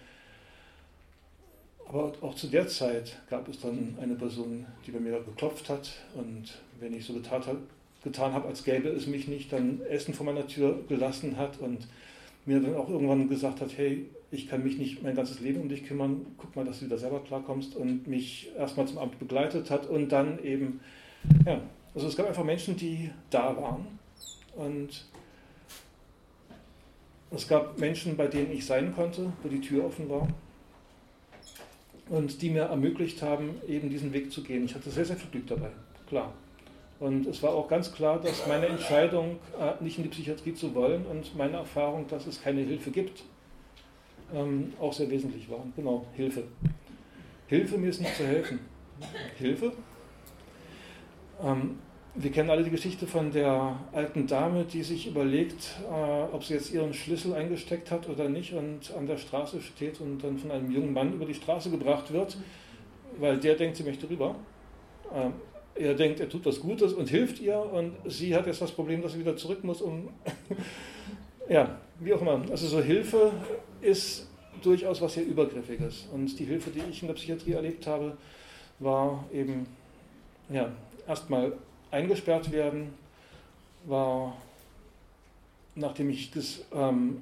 aber 1.88 2.14
auch 2.22 2.36
zu 2.36 2.48
der 2.48 2.68
Zeit 2.68 3.18
gab 3.30 3.48
es 3.50 3.60
dann 3.60 3.98
eine 4.02 4.16
Person, 4.16 4.66
die 4.86 4.92
bei 4.92 5.00
mir 5.00 5.20
geklopft 5.20 5.70
hat. 5.70 5.92
Und 6.16 6.58
wenn 6.80 6.94
ich 6.94 7.06
so 7.06 7.14
getan 7.14 7.46
habe, 7.46 7.60
getan 8.04 8.34
habe, 8.34 8.48
als 8.48 8.64
gäbe 8.64 8.90
es 8.90 9.08
mich 9.08 9.28
nicht, 9.28 9.52
dann 9.52 9.82
Essen 9.90 10.14
vor 10.14 10.26
meiner 10.26 10.48
Tür 10.48 10.80
gelassen 10.88 11.38
hat 11.38 11.60
und 11.60 11.88
mir 12.46 12.60
dann 12.60 12.76
auch 12.76 12.90
irgendwann 12.90 13.30
gesagt 13.30 13.62
hat, 13.62 13.78
hey, 13.78 14.06
ich 14.32 14.48
kann 14.48 14.64
mich 14.64 14.78
nicht 14.78 15.04
mein 15.04 15.16
ganzes 15.16 15.42
Leben 15.42 15.62
um 15.62 15.70
dich 15.70 15.86
kümmern, 15.86 16.26
guck 16.38 16.56
mal, 16.56 16.66
dass 16.66 16.80
du 16.80 16.86
wieder 16.86 16.98
selber 16.98 17.20
klarkommst 17.20 17.76
und 17.76 18.08
mich 18.08 18.50
erstmal 18.58 18.88
zum 18.88 18.98
Amt 18.98 19.20
begleitet 19.20 19.70
hat 19.70 19.88
und 19.88 20.10
dann 20.10 20.44
eben, 20.44 20.80
ja, 21.46 21.62
also 21.94 22.08
es 22.08 22.16
gab 22.16 22.28
einfach 22.28 22.46
Menschen, 22.46 22.78
die 22.78 23.12
da 23.30 23.56
waren. 23.58 23.86
Und 24.56 25.06
es 27.32 27.48
gab 27.48 27.78
Menschen, 27.78 28.18
bei 28.18 28.28
denen 28.28 28.52
ich 28.52 28.66
sein 28.66 28.94
konnte, 28.96 29.32
wo 29.44 29.50
die 29.50 29.62
Tür 29.62 29.86
offen 29.86 30.10
war 30.10 30.28
und 32.12 32.42
die 32.42 32.50
mir 32.50 32.64
ermöglicht 32.64 33.22
haben, 33.22 33.56
eben 33.68 33.90
diesen 33.90 34.12
Weg 34.12 34.32
zu 34.34 34.44
gehen. 34.44 34.66
Ich 34.66 34.76
hatte 34.76 34.90
sehr, 34.90 35.06
sehr 35.06 35.16
viel 35.16 35.30
Glück 35.32 35.48
dabei, 35.48 35.70
klar. 36.08 36.34
Und 37.00 37.26
es 37.26 37.42
war 37.42 37.52
auch 37.52 37.68
ganz 37.68 37.92
klar, 37.94 38.20
dass 38.20 38.46
meine 38.48 38.68
Entscheidung, 38.68 39.40
äh, 39.60 39.82
nicht 39.82 39.98
in 39.98 40.04
die 40.04 40.10
Psychiatrie 40.10 40.54
zu 40.54 40.76
wollen 40.76 41.06
und 41.06 41.36
meine 41.36 41.58
Erfahrung, 41.58 42.06
dass 42.08 42.28
es 42.28 42.44
keine 42.44 42.62
Hilfe 42.62 42.92
gibt, 42.92 43.24
ähm, 44.34 44.74
auch 44.80 44.92
sehr 44.92 45.10
wesentlich 45.10 45.50
war. 45.50 45.64
Genau, 45.76 46.06
Hilfe. 46.14 46.44
Hilfe, 47.48 47.78
mir 47.78 47.90
ist 47.90 48.02
nicht 48.02 48.16
zu 48.16 48.28
helfen. 48.28 48.60
Hilfe? 49.38 49.72
Wir 52.14 52.30
kennen 52.30 52.50
alle 52.50 52.64
die 52.64 52.70
Geschichte 52.70 53.08
von 53.08 53.32
der 53.32 53.80
alten 53.94 54.28
Dame, 54.28 54.66
die 54.66 54.84
sich 54.84 55.08
überlegt, 55.08 55.78
äh, 55.90 56.36
ob 56.36 56.44
sie 56.44 56.56
jetzt 56.56 56.74
ihren 56.74 56.94
Schlüssel 56.94 57.34
eingesteckt 57.34 57.90
hat 57.90 58.10
oder 58.10 58.28
nicht 58.28 58.54
und 58.54 58.94
an 58.98 59.08
der 59.08 59.16
Straße 59.16 59.62
steht 59.62 60.02
und 60.02 60.22
dann 60.22 60.38
von 60.38 60.52
einem 60.52 60.70
jungen 60.72 60.92
Mann 60.92 61.14
über 61.14 61.24
die 61.24 61.34
Straße 61.34 61.70
gebracht 61.70 62.12
wird, 62.12 62.36
weil 63.18 63.38
der 63.38 63.56
denkt, 63.56 63.78
sie 63.78 63.84
möchte 63.84 64.10
rüber. 64.10 64.36
Ähm, 65.16 65.32
er 65.74 65.94
denkt, 65.94 66.20
er 66.20 66.28
tut 66.28 66.46
was 66.46 66.60
Gutes 66.60 66.92
und 66.92 67.08
hilft 67.08 67.40
ihr 67.40 67.58
und 67.58 67.94
sie 68.06 68.36
hat 68.36 68.46
jetzt 68.46 68.62
das 68.62 68.72
Problem, 68.72 69.02
dass 69.02 69.14
sie 69.14 69.20
wieder 69.20 69.38
zurück 69.38 69.64
muss, 69.64 69.82
um, 69.82 70.10
ja, 71.50 71.78
wie 72.02 72.14
auch 72.14 72.22
immer. 72.22 72.42
Also 72.52 72.68
so 72.68 72.82
Hilfe 72.82 73.32
ist 73.80 74.28
durchaus 74.62 75.02
was 75.02 75.14
sehr 75.14 75.26
Übergriffiges 75.26 76.10
und 76.12 76.38
die 76.38 76.44
Hilfe, 76.44 76.72
die 76.72 76.82
ich 76.90 77.02
in 77.04 77.08
der 77.08 77.16
Psychiatrie 77.16 77.54
erlebt 77.54 77.88
habe, 77.88 78.18
war 78.80 79.24
eben, 79.32 79.66
ja, 80.50 80.70
erstmal 81.08 81.54
eingesperrt 81.92 82.52
werden, 82.52 82.94
war, 83.86 84.36
nachdem 85.76 86.10
ich 86.10 86.32
das 86.32 86.66
ähm, 86.74 87.22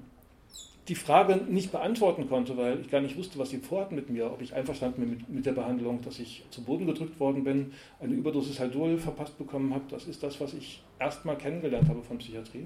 die 0.90 0.96
Frage 0.96 1.36
nicht 1.36 1.72
beantworten 1.72 2.28
konnte, 2.28 2.58
weil 2.58 2.82
ich 2.82 2.90
gar 2.90 3.00
nicht 3.00 3.16
wusste, 3.16 3.38
was 3.38 3.52
sie 3.52 3.60
vorhatten 3.60 3.96
mit 3.96 4.10
mir, 4.10 4.32
ob 4.32 4.42
ich 4.42 4.56
einverstanden 4.56 5.02
bin 5.02 5.10
mit, 5.12 5.30
mit 5.30 5.46
der 5.46 5.52
Behandlung, 5.52 6.02
dass 6.02 6.20
ich 6.20 6.44
zu 6.50 6.64
Boden 6.64 6.88
gedrückt 6.88 7.20
worden 7.20 7.44
bin, 7.44 7.74
eine 8.00 8.16
Überdosis 8.16 8.60
Haldol 8.60 8.98
verpasst 8.98 9.38
bekommen 9.38 9.74
habe. 9.74 9.84
Das 9.90 10.06
ist 10.06 10.24
das, 10.24 10.42
was 10.42 10.56
ich 10.56 10.82
erstmal 10.98 11.38
kennengelernt 11.38 11.88
habe 11.88 12.02
von 12.02 12.18
Psychiatrie. 12.18 12.66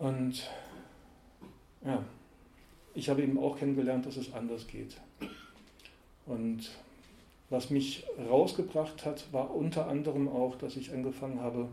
Und 0.00 0.50
ja, 1.84 2.02
ich 2.94 3.08
habe 3.08 3.22
eben 3.22 3.38
auch 3.38 3.56
kennengelernt, 3.56 4.04
dass 4.04 4.16
es 4.16 4.34
anders 4.34 4.66
geht. 4.66 4.96
Und 6.26 6.68
was 7.50 7.70
mich 7.70 8.04
rausgebracht 8.28 9.04
hat, 9.04 9.32
war 9.32 9.54
unter 9.54 9.88
anderem 9.88 10.28
auch, 10.28 10.56
dass 10.56 10.76
ich 10.76 10.92
angefangen 10.92 11.40
habe, 11.40 11.68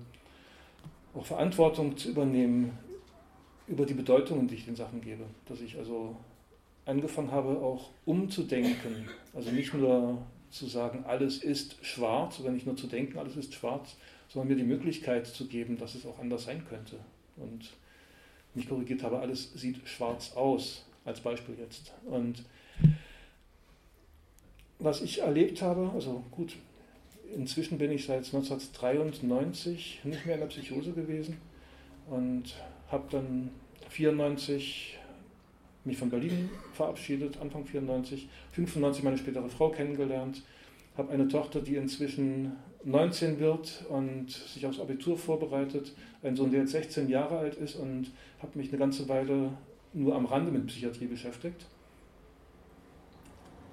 auch 1.15 1.25
Verantwortung 1.25 1.97
zu 1.97 2.09
übernehmen 2.09 2.77
über 3.67 3.85
die 3.85 3.93
Bedeutungen, 3.93 4.47
die 4.47 4.55
ich 4.55 4.65
den 4.65 4.75
Sachen 4.75 5.01
gebe. 5.01 5.23
Dass 5.45 5.61
ich 5.61 5.77
also 5.77 6.15
angefangen 6.85 7.31
habe, 7.31 7.59
auch 7.61 7.89
umzudenken. 8.05 9.09
Also 9.33 9.51
nicht 9.51 9.73
nur 9.73 10.17
zu 10.49 10.67
sagen, 10.67 11.05
alles 11.07 11.43
ist 11.43 11.83
schwarz, 11.83 12.39
oder 12.39 12.51
nicht 12.51 12.65
nur 12.65 12.75
zu 12.75 12.87
denken, 12.87 13.17
alles 13.17 13.35
ist 13.35 13.53
schwarz, 13.53 13.95
sondern 14.27 14.49
mir 14.49 14.55
die 14.55 14.67
Möglichkeit 14.67 15.25
zu 15.25 15.47
geben, 15.47 15.77
dass 15.77 15.95
es 15.95 16.05
auch 16.05 16.19
anders 16.19 16.45
sein 16.45 16.63
könnte. 16.67 16.99
Und 17.37 17.71
mich 18.53 18.67
korrigiert 18.67 19.01
habe, 19.01 19.19
alles 19.19 19.53
sieht 19.53 19.87
schwarz 19.87 20.33
aus, 20.35 20.85
als 21.05 21.21
Beispiel 21.21 21.55
jetzt. 21.59 21.93
Und 22.05 22.43
was 24.83 25.01
ich 25.01 25.21
erlebt 25.21 25.61
habe, 25.61 25.91
also 25.93 26.23
gut, 26.31 26.55
inzwischen 27.33 27.77
bin 27.77 27.91
ich 27.91 28.05
seit 28.05 28.25
1993 28.25 30.01
nicht 30.03 30.25
mehr 30.25 30.35
in 30.35 30.41
der 30.41 30.47
Psychose 30.47 30.91
gewesen 30.91 31.37
und 32.09 32.53
habe 32.91 33.05
dann 33.09 33.49
94 33.89 34.99
mich 35.85 35.97
von 35.97 36.09
Berlin 36.09 36.49
verabschiedet, 36.73 37.39
Anfang 37.41 37.65
94, 37.65 38.27
95 38.51 39.03
meine 39.03 39.17
spätere 39.17 39.49
Frau 39.49 39.69
kennengelernt, 39.69 40.43
habe 40.97 41.11
eine 41.11 41.27
Tochter, 41.27 41.61
die 41.61 41.75
inzwischen 41.75 42.53
19 42.83 43.39
wird 43.39 43.85
und 43.89 44.31
sich 44.31 44.65
aufs 44.65 44.79
Abitur 44.79 45.17
vorbereitet, 45.17 45.93
einen 46.21 46.35
Sohn, 46.35 46.51
der 46.51 46.61
jetzt 46.61 46.71
16 46.71 47.09
Jahre 47.09 47.39
alt 47.39 47.55
ist 47.55 47.75
und 47.75 48.11
habe 48.41 48.57
mich 48.57 48.69
eine 48.69 48.77
ganze 48.77 49.07
Weile 49.09 49.51
nur 49.93 50.15
am 50.15 50.25
Rande 50.25 50.51
mit 50.51 50.67
Psychiatrie 50.67 51.07
beschäftigt. 51.07 51.65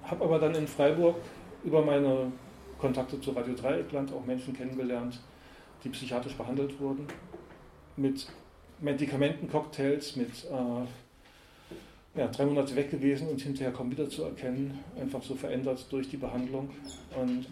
Habe 0.03 0.25
aber 0.25 0.39
dann 0.39 0.55
in 0.55 0.67
Freiburg 0.67 1.15
über 1.63 1.83
meine 1.83 2.31
Kontakte 2.79 3.21
zu 3.21 3.31
Radio 3.31 3.53
Dreieckland 3.53 4.11
auch 4.11 4.25
Menschen 4.25 4.53
kennengelernt, 4.53 5.19
die 5.83 5.89
psychiatrisch 5.89 6.35
behandelt 6.35 6.79
wurden, 6.79 7.07
mit 7.95 8.27
Medikamentencocktails, 8.79 10.15
mit 10.15 10.45
äh, 10.45 12.19
ja, 12.19 12.27
drei 12.27 12.45
Monate 12.45 12.75
weg 12.75 12.89
gewesen 12.91 13.29
und 13.29 13.39
hinterher 13.39 13.71
kaum 13.71 13.91
wieder 13.91 14.09
zu 14.09 14.23
erkennen, 14.23 14.79
einfach 14.99 15.21
so 15.21 15.35
verändert 15.35 15.85
durch 15.91 16.09
die 16.09 16.17
Behandlung. 16.17 16.69
Und 17.15 17.47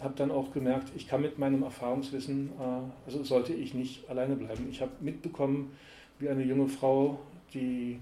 habe 0.00 0.14
dann 0.16 0.30
auch 0.30 0.52
gemerkt, 0.52 0.92
ich 0.96 1.08
kann 1.08 1.22
mit 1.22 1.38
meinem 1.38 1.62
Erfahrungswissen, 1.62 2.50
äh, 2.58 3.06
also 3.06 3.22
sollte 3.22 3.52
ich 3.52 3.74
nicht 3.74 4.08
alleine 4.08 4.36
bleiben. 4.36 4.68
Ich 4.70 4.80
habe 4.80 4.92
mitbekommen, 5.00 5.72
wie 6.18 6.28
eine 6.28 6.42
junge 6.42 6.68
Frau, 6.68 7.18
die 7.54 7.98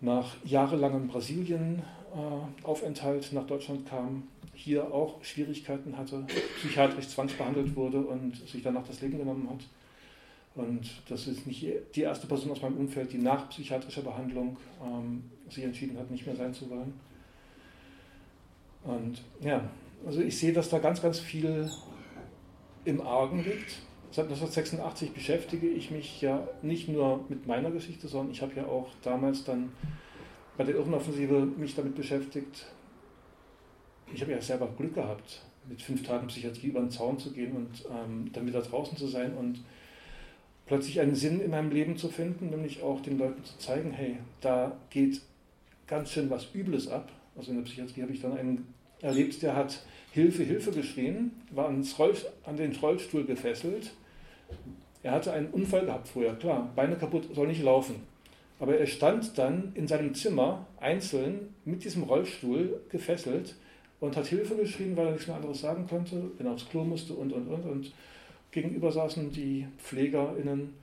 nach 0.00 0.36
jahrelangem 0.44 1.08
Brasilien-Aufenthalt 1.08 1.95
äh, 2.14 3.34
nach 3.34 3.46
Deutschland 3.46 3.88
kam, 3.88 4.24
hier 4.54 4.92
auch 4.92 5.22
Schwierigkeiten 5.22 5.96
hatte, 5.96 6.24
psychiatrisch 6.58 7.08
zwangsbehandelt 7.08 7.76
wurde 7.76 7.98
und 7.98 8.36
sich 8.48 8.62
danach 8.62 8.86
das 8.86 9.00
Leben 9.00 9.18
genommen 9.18 9.48
hat. 9.50 9.64
Und 10.54 11.02
das 11.08 11.26
ist 11.26 11.46
nicht 11.46 11.66
die 11.94 12.00
erste 12.00 12.26
Person 12.26 12.50
aus 12.50 12.62
meinem 12.62 12.78
Umfeld, 12.78 13.12
die 13.12 13.18
nach 13.18 13.50
psychiatrischer 13.50 14.00
Behandlung 14.00 14.56
ähm, 14.82 15.24
sich 15.50 15.64
entschieden 15.64 15.98
hat, 15.98 16.10
nicht 16.10 16.26
mehr 16.26 16.34
sein 16.34 16.54
zu 16.54 16.70
wollen. 16.70 16.94
Und 18.82 19.20
ja, 19.42 19.68
also 20.06 20.20
ich 20.20 20.38
sehe, 20.38 20.52
dass 20.52 20.70
da 20.70 20.78
ganz, 20.78 21.02
ganz 21.02 21.18
viel 21.18 21.70
im 22.84 23.02
Argen 23.02 23.44
liegt. 23.44 23.76
Seit 24.10 24.26
1986 24.26 25.12
beschäftige 25.12 25.68
ich 25.68 25.90
mich 25.90 26.22
ja 26.22 26.48
nicht 26.62 26.88
nur 26.88 27.24
mit 27.28 27.46
meiner 27.46 27.70
Geschichte, 27.70 28.08
sondern 28.08 28.32
ich 28.32 28.40
habe 28.40 28.54
ja 28.54 28.64
auch 28.66 28.88
damals 29.02 29.44
dann 29.44 29.72
bei 30.56 30.64
der 30.64 30.76
Irrenoffensive 30.76 31.46
mich 31.56 31.74
damit 31.74 31.94
beschäftigt. 31.94 32.66
Ich 34.12 34.20
habe 34.20 34.32
ja 34.32 34.40
selber 34.40 34.68
Glück 34.76 34.94
gehabt, 34.94 35.42
mit 35.68 35.82
fünf 35.82 36.02
Tagen 36.04 36.28
Psychiatrie 36.28 36.68
über 36.68 36.80
den 36.80 36.90
Zaun 36.90 37.18
zu 37.18 37.32
gehen 37.32 37.56
und 37.56 37.84
ähm, 37.90 38.30
dann 38.32 38.46
wieder 38.46 38.62
draußen 38.62 38.96
zu 38.96 39.06
sein 39.08 39.34
und 39.34 39.62
plötzlich 40.66 41.00
einen 41.00 41.14
Sinn 41.14 41.40
in 41.40 41.50
meinem 41.50 41.70
Leben 41.70 41.96
zu 41.96 42.08
finden, 42.08 42.50
nämlich 42.50 42.82
auch 42.82 43.00
den 43.00 43.18
Leuten 43.18 43.44
zu 43.44 43.58
zeigen, 43.58 43.92
hey, 43.92 44.18
da 44.40 44.76
geht 44.90 45.20
ganz 45.86 46.10
schön 46.10 46.30
was 46.30 46.54
Übles 46.54 46.88
ab. 46.88 47.10
Also 47.36 47.50
in 47.50 47.58
der 47.58 47.64
Psychiatrie 47.64 48.02
habe 48.02 48.12
ich 48.12 48.20
dann 48.20 48.36
einen 48.36 48.74
erlebt, 49.00 49.42
der 49.42 49.54
hat 49.54 49.84
Hilfe, 50.12 50.42
Hilfe 50.42 50.70
geschrien, 50.70 51.32
war 51.50 51.68
an 51.68 52.56
den 52.56 52.76
Rollstuhl 52.76 53.24
gefesselt. 53.24 53.92
Er 55.02 55.12
hatte 55.12 55.32
einen 55.32 55.48
Unfall 55.48 55.84
gehabt 55.86 56.08
vorher, 56.08 56.34
klar, 56.34 56.72
Beine 56.74 56.96
kaputt, 56.96 57.28
soll 57.34 57.46
nicht 57.48 57.62
laufen. 57.62 57.96
Aber 58.58 58.78
er 58.78 58.86
stand 58.86 59.36
dann 59.36 59.72
in 59.74 59.86
seinem 59.86 60.14
Zimmer 60.14 60.66
einzeln 60.78 61.54
mit 61.64 61.84
diesem 61.84 62.04
Rollstuhl 62.04 62.80
gefesselt 62.88 63.54
und 64.00 64.16
hat 64.16 64.26
Hilfe 64.26 64.56
geschrien, 64.56 64.96
weil 64.96 65.06
er 65.06 65.12
nichts 65.12 65.26
mehr 65.26 65.36
anderes 65.36 65.60
sagen 65.60 65.86
konnte, 65.86 66.30
wenn 66.36 66.46
er 66.46 66.52
aufs 66.52 66.68
Klo 66.68 66.84
musste 66.84 67.14
und, 67.14 67.32
und, 67.32 67.48
und. 67.48 67.64
Und 67.64 67.92
gegenüber 68.50 68.90
saßen 68.90 69.30
die 69.30 69.66
PflegerInnen 69.78 70.74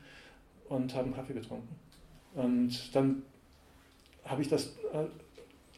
und 0.69 0.95
haben 0.95 1.13
Kaffee 1.13 1.33
getrunken. 1.33 1.75
Und 2.35 2.95
dann 2.95 3.23
habe 4.25 4.41
ich 4.41 4.49
das, 4.49 4.77
äh, 4.93 5.05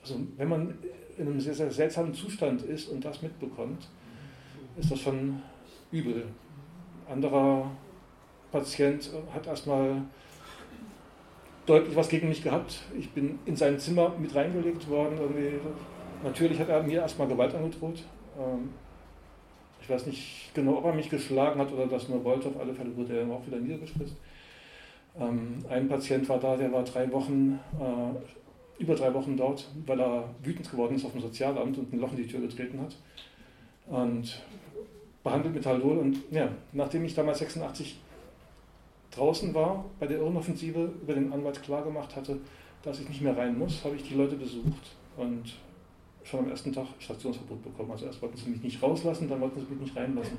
also 0.02 0.20
wenn 0.38 0.50
man 0.50 0.78
in 1.18 1.28
einem 1.28 1.40
sehr, 1.40 1.54
sehr 1.54 1.72
seltsamen 1.72 2.14
Zustand 2.14 2.62
ist 2.64 2.90
und 2.90 3.04
das 3.04 3.22
mitbekommt, 3.22 3.88
ist 4.78 4.92
das 4.92 5.00
schon 5.00 5.42
übel. 5.92 6.26
Anderer 7.10 7.72
Patient 8.52 9.10
hat 9.34 9.48
erstmal 9.48 10.02
deutlich 11.66 11.96
was 11.96 12.10
gegen 12.10 12.30
mich 12.30 12.44
gehabt. 12.44 12.82
Ich 12.98 13.10
bin 13.12 13.40
in 13.46 13.56
sein 13.56 13.80
Zimmer 13.80 14.14
mit 14.20 14.34
reingelegt 14.36 14.90
worden. 14.90 15.18
Irgendwie. 15.20 15.60
Natürlich 16.24 16.60
hat 16.60 16.70
er 16.70 16.84
mir 16.84 17.02
erstmal 17.02 17.28
Gewalt 17.28 17.54
angedroht. 17.54 18.04
Ähm, 18.38 18.70
ich 19.82 19.90
weiß 19.90 20.08
nicht 20.08 20.52
genau, 20.54 20.78
ob 20.78 20.86
er 20.86 20.94
mich 20.94 21.10
geschlagen 21.10 21.60
hat 21.60 21.72
oder 21.72 21.88
das 21.88 22.10
nur 22.10 22.24
wollte. 22.24 22.48
Auf 22.48 22.60
alle 22.60 22.74
Fälle 22.74 22.96
wurde 22.96 23.20
er 23.20 23.30
auch 23.30 23.46
wieder 23.46 23.58
niedergespritzt. 23.58 24.16
Ähm, 25.20 25.64
ein 25.70 25.88
Patient 25.88 26.28
war 26.28 26.40
da, 26.40 26.58
der 26.58 26.72
war 26.72 26.84
drei 26.84 27.12
Wochen 27.12 27.60
äh, 27.80 28.82
über 28.82 28.96
drei 28.96 29.14
Wochen 29.14 29.38
dort, 29.38 29.70
weil 29.86 30.00
er 30.00 30.30
wütend 30.44 30.70
geworden 30.70 30.96
ist 30.96 31.06
auf 31.06 31.14
dem 31.14 31.22
Sozialamt 31.22 31.78
und 31.78 31.94
ein 31.94 32.00
Loch 32.00 32.12
in 32.12 32.18
die 32.18 32.28
Tür 32.28 32.42
getreten 32.42 32.80
hat. 32.82 32.96
Und 33.88 34.42
behandelt 35.24 35.56
mit 35.56 35.66
Haldol. 35.66 35.98
Und 35.98 36.18
ja, 36.32 36.50
nachdem 36.74 37.06
ich 37.06 37.14
damals 37.14 37.40
86 37.40 37.98
draußen 39.16 39.54
war, 39.54 39.86
bei 40.00 40.08
der 40.08 40.20
Irrenoffensive 40.20 40.92
über 41.02 41.14
den 41.14 41.32
Anwalt 41.32 41.62
klargemacht 41.64 42.16
hatte, 42.16 42.40
dass 42.84 43.00
ich 43.00 43.10
nicht 43.10 43.22
mehr 43.22 43.36
rein 43.36 43.58
muss, 43.58 43.84
habe 43.84 43.96
ich 43.96 44.04
die 44.04 44.14
Leute 44.14 44.36
besucht 44.36 44.96
und 45.18 45.54
schon 46.24 46.42
am 46.42 46.50
ersten 46.50 46.74
Tag 46.74 46.88
Stationsverbot 47.00 47.64
bekommen. 47.64 47.92
Also 47.92 48.06
erst 48.06 48.22
wollten 48.22 48.38
sie 48.38 48.50
mich 48.50 48.62
nicht 48.62 48.82
rauslassen, 48.82 49.30
dann 49.30 49.42
wollten 49.42 49.60
sie 49.60 49.72
mich 49.72 49.82
nicht 49.82 49.96
reinlassen. 49.96 50.38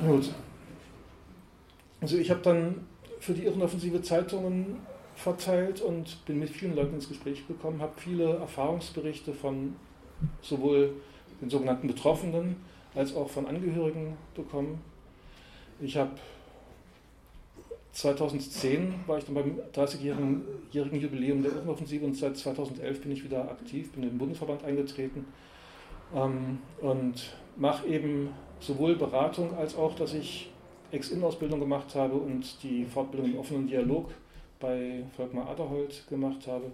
Gut. 0.00 0.30
Also 2.00 2.16
ich 2.16 2.30
habe 2.30 2.40
dann 2.40 2.86
für 3.20 3.34
die 3.34 3.44
Irrenoffensive 3.44 4.02
Zeitungen 4.02 4.76
verteilt 5.16 5.80
und 5.80 6.24
bin 6.26 6.38
mit 6.38 6.50
vielen 6.50 6.76
Leuten 6.76 6.94
ins 6.94 7.08
Gespräch 7.08 7.46
gekommen, 7.48 7.80
habe 7.80 7.92
viele 7.96 8.36
Erfahrungsberichte 8.36 9.32
von 9.34 9.74
sowohl 10.42 10.94
den 11.40 11.50
sogenannten 11.50 11.88
Betroffenen 11.88 12.56
als 12.94 13.14
auch 13.14 13.28
von 13.28 13.46
Angehörigen 13.46 14.16
bekommen. 14.34 14.80
Ich 15.80 15.96
habe 15.96 16.12
2010 17.98 18.94
war 19.08 19.18
ich 19.18 19.24
dann 19.24 19.34
beim 19.34 19.58
30-jährigen 19.74 21.00
Jubiläum 21.00 21.42
der 21.42 21.50
Irrenoffensive 21.50 22.04
und 22.04 22.16
seit 22.16 22.36
2011 22.36 23.00
bin 23.00 23.10
ich 23.10 23.24
wieder 23.24 23.50
aktiv, 23.50 23.90
bin 23.90 24.04
in 24.04 24.10
den 24.10 24.18
Bundesverband 24.18 24.62
eingetreten 24.62 25.26
ähm, 26.14 26.58
und 26.80 27.32
mache 27.56 27.88
eben 27.88 28.30
sowohl 28.60 28.94
Beratung 28.94 29.52
als 29.56 29.76
auch, 29.76 29.96
dass 29.96 30.14
ich 30.14 30.48
Ex-In-Ausbildung 30.92 31.58
gemacht 31.58 31.96
habe 31.96 32.14
und 32.14 32.62
die 32.62 32.84
Fortbildung 32.84 33.32
im 33.32 33.38
offenen 33.38 33.66
Dialog 33.66 34.12
bei 34.60 35.02
Volkmar 35.16 35.48
Aderholt 35.48 36.04
gemacht 36.08 36.46
habe 36.46 36.70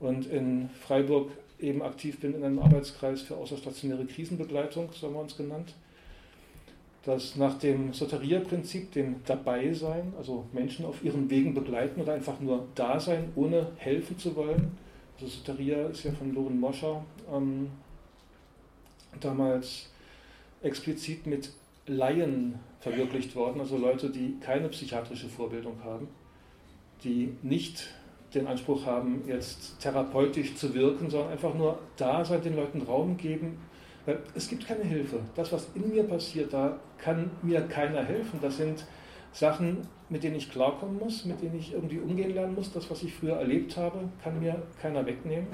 und 0.00 0.26
in 0.26 0.70
Freiburg 0.70 1.30
eben 1.60 1.82
aktiv 1.82 2.18
bin 2.18 2.34
in 2.34 2.42
einem 2.42 2.58
Arbeitskreis 2.58 3.22
für 3.22 3.36
außerstationäre 3.36 4.06
Krisenbegleitung, 4.06 4.88
so 4.92 5.06
haben 5.06 5.14
wir 5.14 5.20
uns 5.20 5.36
genannt. 5.36 5.72
Das 7.08 7.36
nach 7.36 7.58
dem 7.58 7.94
Soteria-Prinzip, 7.94 8.92
dem 8.92 9.24
Dabeisein, 9.24 10.12
also 10.18 10.44
Menschen 10.52 10.84
auf 10.84 11.02
ihren 11.02 11.30
Wegen 11.30 11.54
begleiten 11.54 12.00
oder 12.00 12.12
einfach 12.12 12.38
nur 12.40 12.66
da 12.74 13.00
sein, 13.00 13.32
ohne 13.34 13.68
helfen 13.76 14.18
zu 14.18 14.36
wollen. 14.36 14.72
Also 15.14 15.26
Soteria 15.26 15.88
ist 15.88 16.04
ja 16.04 16.12
von 16.12 16.34
Loren 16.34 16.60
Moscher 16.60 17.04
ähm, 17.32 17.70
damals 19.20 19.90
explizit 20.62 21.26
mit 21.26 21.50
Laien 21.86 22.56
verwirklicht 22.80 23.34
worden, 23.34 23.60
also 23.60 23.78
Leute, 23.78 24.10
die 24.10 24.36
keine 24.40 24.68
psychiatrische 24.68 25.28
Vorbildung 25.28 25.82
haben 25.82 26.08
die 27.04 27.34
nicht 27.42 27.88
den 28.34 28.46
Anspruch 28.46 28.84
haben, 28.84 29.22
jetzt 29.26 29.80
therapeutisch 29.80 30.54
zu 30.54 30.74
wirken, 30.74 31.08
sondern 31.08 31.32
einfach 31.32 31.54
nur 31.54 31.78
da 31.96 32.24
sein, 32.24 32.42
den 32.42 32.56
Leuten 32.56 32.82
Raum 32.82 33.16
geben. 33.16 33.58
Weil 34.08 34.20
es 34.34 34.48
gibt 34.48 34.66
keine 34.66 34.84
Hilfe. 34.84 35.20
Das, 35.34 35.52
was 35.52 35.68
in 35.74 35.90
mir 35.90 36.02
passiert, 36.02 36.50
da 36.50 36.80
kann 36.96 37.30
mir 37.42 37.60
keiner 37.68 38.02
helfen. 38.02 38.38
Das 38.40 38.56
sind 38.56 38.86
Sachen, 39.32 39.86
mit 40.08 40.22
denen 40.22 40.36
ich 40.36 40.50
klarkommen 40.50 40.98
muss, 40.98 41.26
mit 41.26 41.42
denen 41.42 41.58
ich 41.58 41.74
irgendwie 41.74 41.98
umgehen 41.98 42.32
lernen 42.32 42.54
muss. 42.54 42.72
Das, 42.72 42.90
was 42.90 43.02
ich 43.02 43.12
früher 43.12 43.36
erlebt 43.36 43.76
habe, 43.76 44.08
kann 44.24 44.40
mir 44.40 44.62
keiner 44.80 45.04
wegnehmen. 45.04 45.48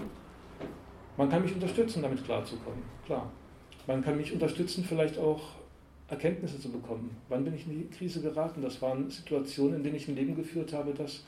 Man 1.17 1.29
kann 1.29 1.43
mich 1.43 1.53
unterstützen, 1.53 2.01
damit 2.01 2.25
klarzukommen, 2.25 2.85
klar. 3.05 3.29
Man 3.89 4.05
kann 4.05 4.17
mich 4.17 4.33
unterstützen, 4.33 4.85
vielleicht 4.89 5.19
auch 5.19 5.43
Erkenntnisse 6.07 6.61
zu 6.61 6.71
bekommen. 6.71 7.11
Wann 7.29 7.43
bin 7.43 7.57
ich 7.57 7.67
in 7.67 7.73
die 7.73 7.89
Krise 7.91 8.21
geraten? 8.21 8.63
Das 8.63 8.81
waren 8.81 9.11
Situationen, 9.11 9.79
in 9.79 9.83
denen 9.83 9.97
ich 9.97 10.07
ein 10.07 10.15
Leben 10.15 10.37
geführt 10.37 10.73
habe, 10.73 10.95
das 10.95 11.25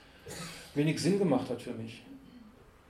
wenig 0.76 1.02
Sinn 1.02 1.18
gemacht 1.18 1.50
hat 1.50 1.60
für 1.60 1.72
mich. 1.72 2.04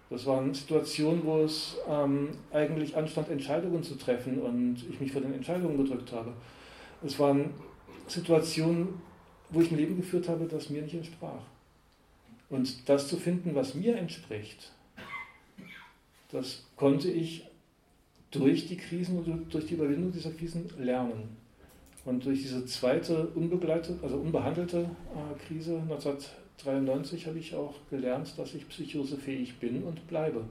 Das 0.09 0.25
waren 0.27 0.55
Situationen, 0.55 1.25
wo 1.25 1.43
es 1.43 1.77
ähm, 1.89 2.29
eigentlich 2.53 2.97
anstand, 2.97 3.29
Entscheidungen 3.29 3.83
zu 3.83 3.97
treffen 3.97 4.41
und 4.41 4.85
ich 4.89 5.01
mich 5.01 5.13
vor 5.13 5.21
den 5.21 5.35
Entscheidungen 5.35 5.77
gedrückt 5.77 6.13
habe. 6.13 6.33
Es 7.05 7.19
waren 7.19 7.51
Situationen, 8.07 9.01
wo 9.51 9.61
ich 9.61 9.71
ein 9.71 9.77
Leben 9.77 9.97
geführt 9.97 10.29
habe, 10.29 10.47
das 10.47 10.71
mir 10.71 10.83
nicht 10.83 10.95
entsprach. 10.95 11.43
Und 12.49 12.89
das 12.89 13.09
zu 13.09 13.17
finden, 13.17 13.57
was 13.57 13.75
mir 13.75 13.97
entspricht, 13.97 14.73
das 16.31 16.65
konnte 16.77 17.11
ich 17.11 17.49
durch 18.31 18.69
die 18.69 18.77
Krisen 18.77 19.19
und 19.19 19.53
durch 19.53 19.67
die 19.67 19.75
Überwindung 19.75 20.13
dieser 20.13 20.31
Krisen 20.31 20.69
lernen. 20.79 21.37
Und 22.05 22.25
durch 22.25 22.43
diese 22.43 22.65
zweite 22.67 23.27
unbegleitete, 23.29 23.99
also 24.03 24.17
unbehandelte 24.17 24.79
äh, 24.79 25.47
Krise 25.47 25.83
1993 26.59 27.27
habe 27.27 27.39
ich 27.39 27.55
auch 27.55 27.75
gelernt, 27.91 28.33
dass 28.39 28.55
ich 28.55 28.69
psychosefähig 28.69 29.59
bin 29.59 29.83
und 29.83 30.07
bleibe. 30.09 30.45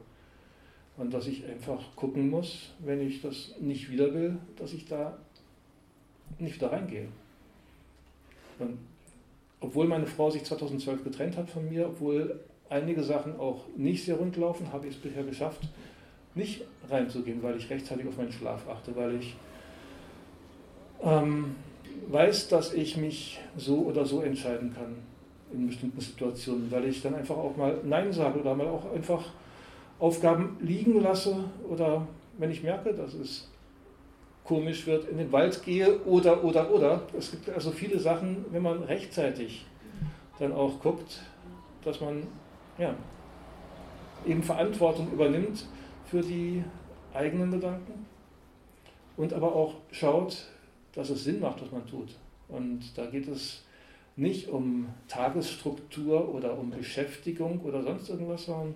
Und 0.97 1.13
dass 1.13 1.27
ich 1.27 1.45
einfach 1.45 1.83
gucken 1.95 2.29
muss, 2.29 2.69
wenn 2.79 3.05
ich 3.05 3.21
das 3.21 3.55
nicht 3.59 3.89
wieder 3.89 4.13
will, 4.13 4.37
dass 4.57 4.73
ich 4.73 4.85
da 4.85 5.17
nicht 6.39 6.55
wieder 6.55 6.71
reingehe. 6.71 7.07
Und 8.59 8.77
obwohl 9.59 9.87
meine 9.87 10.05
Frau 10.05 10.29
sich 10.29 10.43
2012 10.43 11.03
getrennt 11.03 11.37
hat 11.37 11.49
von 11.49 11.67
mir, 11.67 11.87
obwohl 11.87 12.39
einige 12.69 13.03
Sachen 13.03 13.37
auch 13.37 13.65
nicht 13.75 14.05
sehr 14.05 14.15
rund 14.15 14.37
laufen, 14.37 14.71
habe 14.71 14.87
ich 14.87 14.95
es 14.95 15.01
bisher 15.01 15.23
geschafft, 15.23 15.67
nicht 16.33 16.61
reinzugehen, 16.89 17.41
weil 17.43 17.57
ich 17.57 17.69
rechtzeitig 17.69 18.07
auf 18.07 18.17
meinen 18.17 18.31
Schlaf 18.31 18.67
achte, 18.69 18.95
weil 18.95 19.15
ich 19.15 19.35
ähm, 21.01 21.55
weiß, 22.07 22.47
dass 22.47 22.73
ich 22.73 22.95
mich 22.95 23.39
so 23.57 23.79
oder 23.79 24.05
so 24.05 24.21
entscheiden 24.21 24.73
kann 24.73 24.95
in 25.55 25.67
bestimmten 25.67 25.99
Situationen, 25.99 26.69
weil 26.71 26.85
ich 26.85 27.01
dann 27.01 27.15
einfach 27.15 27.37
auch 27.37 27.55
mal 27.55 27.79
Nein 27.83 28.11
sage 28.11 28.39
oder 28.39 28.55
mal 28.55 28.67
auch 28.67 28.93
einfach 28.93 29.23
Aufgaben 29.99 30.57
liegen 30.59 31.01
lasse 31.01 31.35
oder 31.69 32.05
wenn 32.37 32.51
ich 32.51 32.63
merke, 32.63 32.93
dass 32.93 33.13
es 33.13 33.49
komisch 34.43 34.85
wird, 34.85 35.09
in 35.09 35.17
den 35.17 35.31
Wald 35.31 35.63
gehe 35.63 35.99
oder, 36.03 36.43
oder, 36.43 36.71
oder. 36.71 37.01
Es 37.17 37.31
gibt 37.31 37.49
also 37.49 37.71
viele 37.71 37.99
Sachen, 37.99 38.45
wenn 38.51 38.61
man 38.61 38.83
rechtzeitig 38.83 39.65
dann 40.37 40.51
auch 40.51 40.79
guckt, 40.79 41.21
dass 41.83 42.01
man 42.01 42.23
ja, 42.77 42.93
eben 44.25 44.43
Verantwortung 44.43 45.11
übernimmt 45.11 45.65
für 46.05 46.21
die 46.21 46.63
eigenen 47.13 47.51
Gedanken 47.51 48.05
und 49.17 49.33
aber 49.33 49.55
auch 49.55 49.75
schaut, 49.91 50.45
dass 50.93 51.09
es 51.09 51.23
Sinn 51.23 51.39
macht, 51.39 51.61
was 51.61 51.71
man 51.71 51.85
tut. 51.87 52.09
Und 52.47 52.81
da 52.95 53.05
geht 53.07 53.27
es 53.27 53.63
nicht 54.15 54.47
um 54.47 54.87
Tagesstruktur 55.07 56.33
oder 56.33 56.57
um 56.57 56.71
Beschäftigung 56.71 57.59
oder 57.61 57.83
sonst 57.83 58.09
irgendwas, 58.09 58.45
sondern 58.45 58.75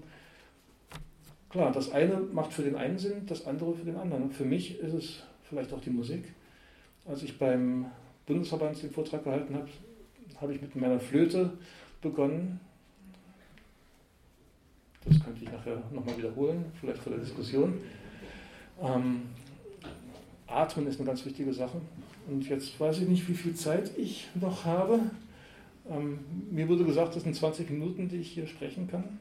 klar, 1.50 1.72
das 1.72 1.92
eine 1.92 2.18
macht 2.18 2.54
für 2.54 2.64
den 2.64 2.76
einen 2.76 2.98
Sinn, 2.98 3.26
das 3.26 3.48
andere 3.48 3.74
für 3.74 3.86
den 3.86 3.96
anderen. 3.96 4.32
Für 4.32 4.46
mich 4.46 4.80
ist 4.80 4.94
es 4.94 5.24
vielleicht 5.44 5.74
auch 5.74 5.82
die 5.82 5.90
Musik. 5.90 6.26
Als 7.06 7.24
ich 7.24 7.38
beim 7.40 7.86
Bundesverband 8.26 8.82
den 8.84 8.92
Vortrag 8.92 9.24
gehalten 9.24 9.56
habe, 9.56 9.70
habe 10.42 10.54
ich 10.54 10.62
mit 10.62 10.76
meiner 10.76 11.00
Flöte 11.00 11.52
begonnen. 12.02 12.60
Das 15.06 15.20
könnte 15.24 15.44
ich 15.44 15.52
nachher 15.52 15.82
nochmal 15.92 16.18
wiederholen, 16.18 16.66
vielleicht 16.80 17.02
vor 17.02 17.14
der 17.14 17.22
Diskussion. 17.22 17.80
Ähm, 18.82 19.22
Atmen 20.48 20.88
ist 20.88 21.00
eine 21.00 21.08
ganz 21.08 21.26
wichtige 21.26 21.54
Sache. 21.54 21.82
Und 22.28 22.48
jetzt 22.48 22.80
weiß 22.80 23.00
ich 23.00 23.08
nicht, 23.08 23.28
wie 23.28 23.34
viel 23.34 23.56
Zeit 23.56 23.98
ich 23.98 24.28
noch 24.36 24.66
habe. 24.66 25.00
Ähm, 25.90 26.20
mir 26.52 26.68
wurde 26.68 26.86
gesagt, 26.86 27.16
das 27.16 27.24
sind 27.24 27.36
20 27.36 27.70
Minuten, 27.70 28.10
die 28.10 28.18
ich 28.18 28.32
hier 28.32 28.48
sprechen 28.48 28.88
kann. 28.88 29.20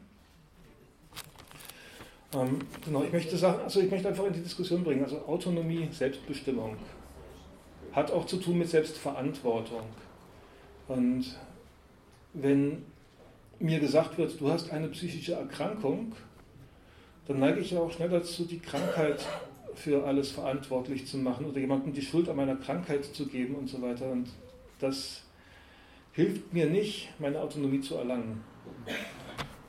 Ähm, 2.35 2.59
genau, 2.85 3.03
ich 3.05 3.13
möchte 3.13 3.37
sagen, 3.39 3.63
also 3.63 3.81
ich 3.81 3.91
möchte 3.91 4.09
einfach 4.09 4.27
in 4.27 4.35
die 4.35 4.43
Diskussion 4.43 4.85
bringen, 4.85 5.03
also 5.03 5.25
Autonomie, 5.27 5.89
Selbstbestimmung 5.91 6.77
hat 7.93 8.11
auch 8.11 8.27
zu 8.27 8.37
tun 8.37 8.59
mit 8.59 8.69
Selbstverantwortung. 8.69 9.83
Und 10.89 11.25
wenn 12.35 12.85
mir 13.59 13.81
gesagt 13.81 14.19
wird, 14.19 14.41
du 14.41 14.51
hast 14.51 14.71
eine 14.71 14.89
psychische 14.89 15.35
Erkrankung, 15.35 16.13
dann 17.27 17.41
neige 17.41 17.61
ich 17.61 17.73
ja 17.73 17.81
auch 17.81 17.91
schnell 17.91 18.09
dazu, 18.11 18.45
die 18.45 18.59
Krankheit 18.59 19.25
für 19.75 20.05
alles 20.05 20.31
verantwortlich 20.31 21.07
zu 21.07 21.19
machen 21.19 21.47
oder 21.47 21.59
jemandem 21.59 21.93
die 21.93 22.03
Schuld 22.03 22.29
an 22.29 22.37
meiner 22.37 22.57
Krankheit 22.57 23.05
zu 23.05 23.27
geben 23.27 23.55
und 23.55 23.69
so 23.69 23.81
weiter. 23.81 24.11
Und 24.11 24.29
das 24.81 25.23
hilft 26.19 26.53
mir 26.53 26.67
nicht, 26.67 27.11
meine 27.21 27.41
Autonomie 27.41 27.81
zu 27.81 27.95
erlangen. 27.95 28.43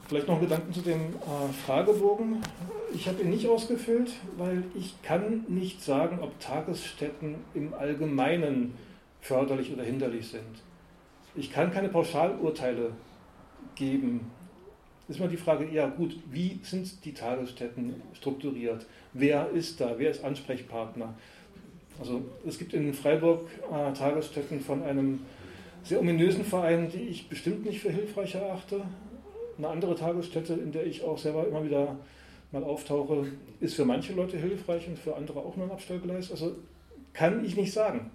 Vielleicht 0.08 0.28
noch 0.28 0.42
Gedanken 0.42 0.74
zu 0.74 0.82
dem 0.82 1.00
äh, 1.00 1.54
Fragebogen. 1.64 2.42
Ich 2.92 3.08
habe 3.08 3.22
ihn 3.22 3.30
nicht 3.30 3.48
ausgefüllt, 3.48 4.14
weil 4.36 4.64
ich 4.74 5.00
kann 5.04 5.46
nicht 5.48 5.84
sagen, 5.84 6.18
ob 6.24 6.40
Tagesstätten 6.40 7.36
im 7.54 7.76
Allgemeinen 7.76 8.74
förderlich 9.22 9.72
oder 9.72 9.84
hinderlich 9.84 10.30
sind. 10.30 10.64
Ich 11.36 11.52
kann 11.52 11.72
keine 11.72 11.90
Pauschalurteile 11.90 12.94
geben. 13.76 14.32
Ist 15.08 15.20
mal 15.20 15.30
die 15.30 15.38
Frage, 15.38 15.70
ja 15.72 15.88
gut, 15.88 16.18
wie 16.32 16.60
sind 16.64 17.06
die 17.06 17.14
Tagesstätten 17.14 18.02
strukturiert? 18.14 18.88
Wer 19.14 19.52
ist 19.52 19.80
da? 19.80 19.94
Wer 20.00 20.10
ist 20.10 20.24
Ansprechpartner? 20.24 21.14
Also 22.00 22.24
es 22.44 22.58
gibt 22.58 22.74
in 22.74 22.92
Freiburg 22.96 23.48
äh, 23.72 23.94
Tagesstätten 23.94 24.62
von 24.62 24.82
einem 24.82 25.20
sehr 25.84 26.00
ominösen 26.00 26.44
Verein, 26.44 26.92
die 26.92 27.04
ich 27.04 27.30
bestimmt 27.30 27.66
nicht 27.66 27.80
für 27.80 27.92
hilfreich 27.92 28.36
erachte 28.36 28.84
eine 29.60 29.68
andere 29.68 29.96
Tagesstätte, 29.96 30.54
in 30.54 30.72
der 30.72 30.86
ich 30.86 31.04
auch 31.04 31.18
selber 31.18 31.48
immer 31.48 31.64
wieder 31.64 31.98
mal 32.52 32.64
auftauche, 32.64 33.28
ist 33.60 33.76
für 33.76 33.86
manche 33.86 34.14
Leute 34.14 34.38
hilfreich 34.38 34.88
und 34.88 34.98
für 34.98 35.16
andere 35.16 35.40
auch 35.40 35.56
nur 35.56 35.68
ein 35.68 35.72
Abstellgleis. 35.72 36.32
Also 36.32 36.56
kann 37.14 37.46
ich 37.46 37.56
nicht 37.56 37.72
sagen. 37.72 38.10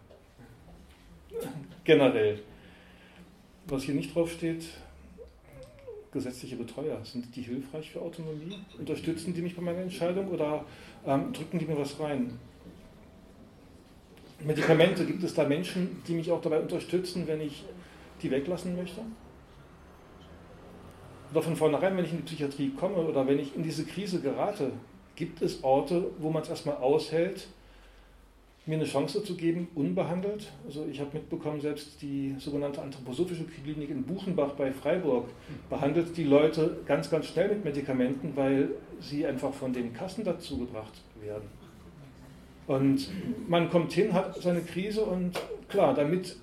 Generell. 1.85 2.40
Was 3.66 3.85
hier 3.85 3.94
nicht 3.94 4.14
drauf 4.14 4.33
steht, 4.33 4.64
gesetzliche 6.12 6.57
Betreuer, 6.57 7.05
sind 7.05 7.35
die 7.37 7.42
hilfreich 7.42 7.90
für 7.90 8.00
Autonomie? 8.00 8.59
Unterstützen 8.79 9.35
die 9.35 9.42
mich 9.42 9.55
bei 9.55 9.62
meiner 9.62 9.81
Entscheidung 9.81 10.29
oder 10.29 10.64
ähm, 11.07 11.33
drücken 11.33 11.59
die 11.59 11.66
mir 11.66 11.79
was 11.79 11.98
rein? 12.00 12.38
Medikamente, 14.44 15.04
gibt 15.07 15.22
es 15.22 15.35
da 15.35 15.44
Menschen, 15.44 16.02
die 16.07 16.14
mich 16.14 16.30
auch 16.30 16.40
dabei 16.40 16.61
unterstützen, 16.61 17.26
wenn 17.26 17.40
ich 17.40 17.64
die 18.22 18.30
weglassen 18.30 18.76
möchte? 18.76 19.00
oder 21.35 21.42
von 21.42 21.57
vornherein, 21.57 21.96
wenn 21.96 22.04
ich 22.04 22.12
in 22.12 22.18
die 22.18 22.22
Psychiatrie 22.22 22.70
komme 22.70 22.96
oder 22.96 23.26
wenn 23.26 23.40
ich 23.40 23.57
in 23.57 23.64
diese 23.64 23.85
Krise 23.85 24.20
gerate, 24.20 24.70
gibt 25.16 25.42
es 25.42 25.64
Orte, 25.64 26.11
wo 26.18 26.30
man 26.30 26.42
es 26.42 26.48
erstmal 26.48 26.76
aushält, 26.76 27.48
mir 28.66 28.76
eine 28.76 28.85
Chance 28.85 29.22
zu 29.24 29.37
geben, 29.37 29.66
unbehandelt. 29.74 30.52
Also 30.64 30.87
ich 30.90 31.00
habe 31.00 31.11
mitbekommen, 31.14 31.61
selbst 31.61 32.00
die 32.00 32.37
sogenannte 32.38 32.80
anthroposophische 32.80 33.44
Klinik 33.44 33.90
in 33.90 34.04
Buchenbach 34.04 34.52
bei 34.52 34.72
Freiburg 34.72 35.28
behandelt 35.68 36.16
die 36.16 36.24
Leute 36.24 36.78
ganz, 36.87 37.11
ganz 37.11 37.26
schnell 37.26 37.48
mit 37.48 37.64
Medikamenten, 37.64 38.37
weil 38.37 38.70
sie 39.00 39.26
einfach 39.26 39.52
von 39.52 39.72
den 39.72 39.92
Kassen 39.92 40.24
dazu 40.24 40.59
gebracht 40.59 41.02
werden. 41.20 41.48
Und 42.66 43.09
man 43.48 43.68
kommt 43.70 43.92
hin, 43.92 44.12
hat 44.12 44.40
seine 44.40 44.61
Krise 44.61 45.05
und 45.05 45.38
klar, 45.68 45.94
damit 45.94 46.37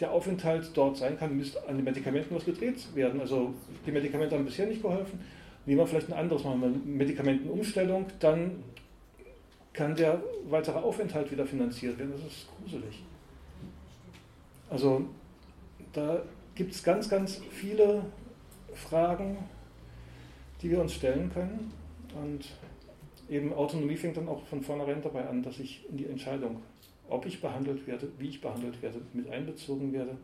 der 0.00 0.12
Aufenthalt 0.12 0.70
dort 0.74 0.96
sein 0.96 1.18
kann, 1.18 1.36
müsste 1.36 1.66
an 1.68 1.76
den 1.76 1.84
Medikamenten 1.84 2.34
was 2.34 2.44
gedreht 2.44 2.94
werden. 2.94 3.20
Also 3.20 3.54
die 3.86 3.92
Medikamente 3.92 4.36
haben 4.36 4.44
bisher 4.44 4.66
nicht 4.66 4.82
geholfen. 4.82 5.20
Nehmen 5.66 5.80
wir 5.80 5.86
vielleicht 5.86 6.08
ein 6.08 6.18
anderes 6.18 6.44
machen, 6.44 6.62
wir 6.62 6.68
Medikamentenumstellung, 6.68 8.06
dann 8.20 8.62
kann 9.72 9.94
der 9.94 10.22
weitere 10.48 10.78
Aufenthalt 10.78 11.30
wieder 11.30 11.46
finanziert 11.46 11.98
werden. 11.98 12.12
Das 12.12 12.32
ist 12.32 12.48
gruselig. 12.58 13.02
Also 14.70 15.04
da 15.92 16.22
gibt 16.54 16.74
es 16.74 16.82
ganz, 16.82 17.08
ganz 17.08 17.40
viele 17.50 18.04
Fragen, 18.74 19.38
die 20.62 20.70
wir 20.70 20.80
uns 20.80 20.94
stellen 20.94 21.30
können. 21.32 21.72
Und 22.20 22.46
eben 23.28 23.52
Autonomie 23.52 23.96
fängt 23.96 24.16
dann 24.16 24.28
auch 24.28 24.44
von 24.46 24.62
vornherein 24.62 25.02
dabei 25.02 25.28
an, 25.28 25.42
dass 25.42 25.58
ich 25.58 25.88
in 25.90 25.96
die 25.96 26.06
Entscheidung 26.06 26.62
ob 27.08 27.26
ich 27.26 27.40
behandelt 27.40 27.86
werde, 27.86 28.08
wie 28.18 28.28
ich 28.28 28.40
behandelt 28.40 28.80
werde, 28.82 29.00
mit 29.12 29.30
einbezogen 29.30 29.92
werde 29.92 30.16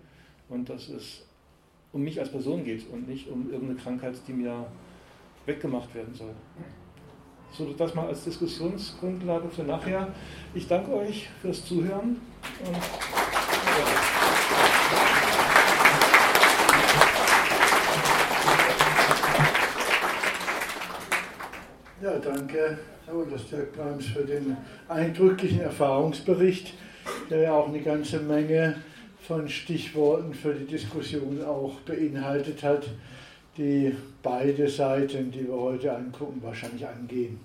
und 0.49 0.69
dass 0.69 0.89
es 0.89 1.25
um 1.93 2.03
mich 2.03 2.19
als 2.21 2.31
Person 2.31 2.65
geht 2.65 2.91
und 2.91 3.09
nicht 3.09 3.29
um 3.29 3.51
irgendeine 3.51 3.79
Krankheit, 3.79 4.15
die 4.27 4.33
mir 4.33 4.67
weggemacht 5.47 5.95
werden 5.95 6.15
soll. 6.15 6.35
So, 7.53 7.73
das 7.73 7.95
mal 7.95 8.09
als 8.09 8.25
Diskussionsgrundlage 8.25 9.49
für 9.49 9.63
nachher. 9.63 10.13
Ich 10.55 10.67
danke 10.67 10.93
euch 10.93 11.29
fürs 11.41 11.65
Zuhören. 11.65 12.21
Und, 12.65 12.77
ja. 22.03 22.13
ja, 22.13 22.19
danke 22.19 22.79
das 23.31 23.49
Dirk 23.49 23.73
Brahms 23.75 24.07
für 24.07 24.25
den 24.25 24.57
eindrücklichen 24.89 25.61
Erfahrungsbericht, 25.61 26.75
der 27.29 27.41
ja 27.43 27.53
auch 27.53 27.69
eine 27.69 27.81
ganze 27.81 28.21
Menge 28.21 28.77
von 29.21 29.49
Stichworten 29.49 30.33
für 30.35 30.55
die 30.55 30.67
Diskussion 30.67 31.43
auch 31.45 31.81
beinhaltet 31.81 32.63
hat, 32.63 32.87
die 33.57 33.95
beide 34.23 34.69
Seiten, 34.69 35.31
die 35.31 35.47
wir 35.47 35.55
heute 35.55 35.95
angucken, 35.95 36.43
wahrscheinlich 36.43 36.87
angehen. 36.87 37.39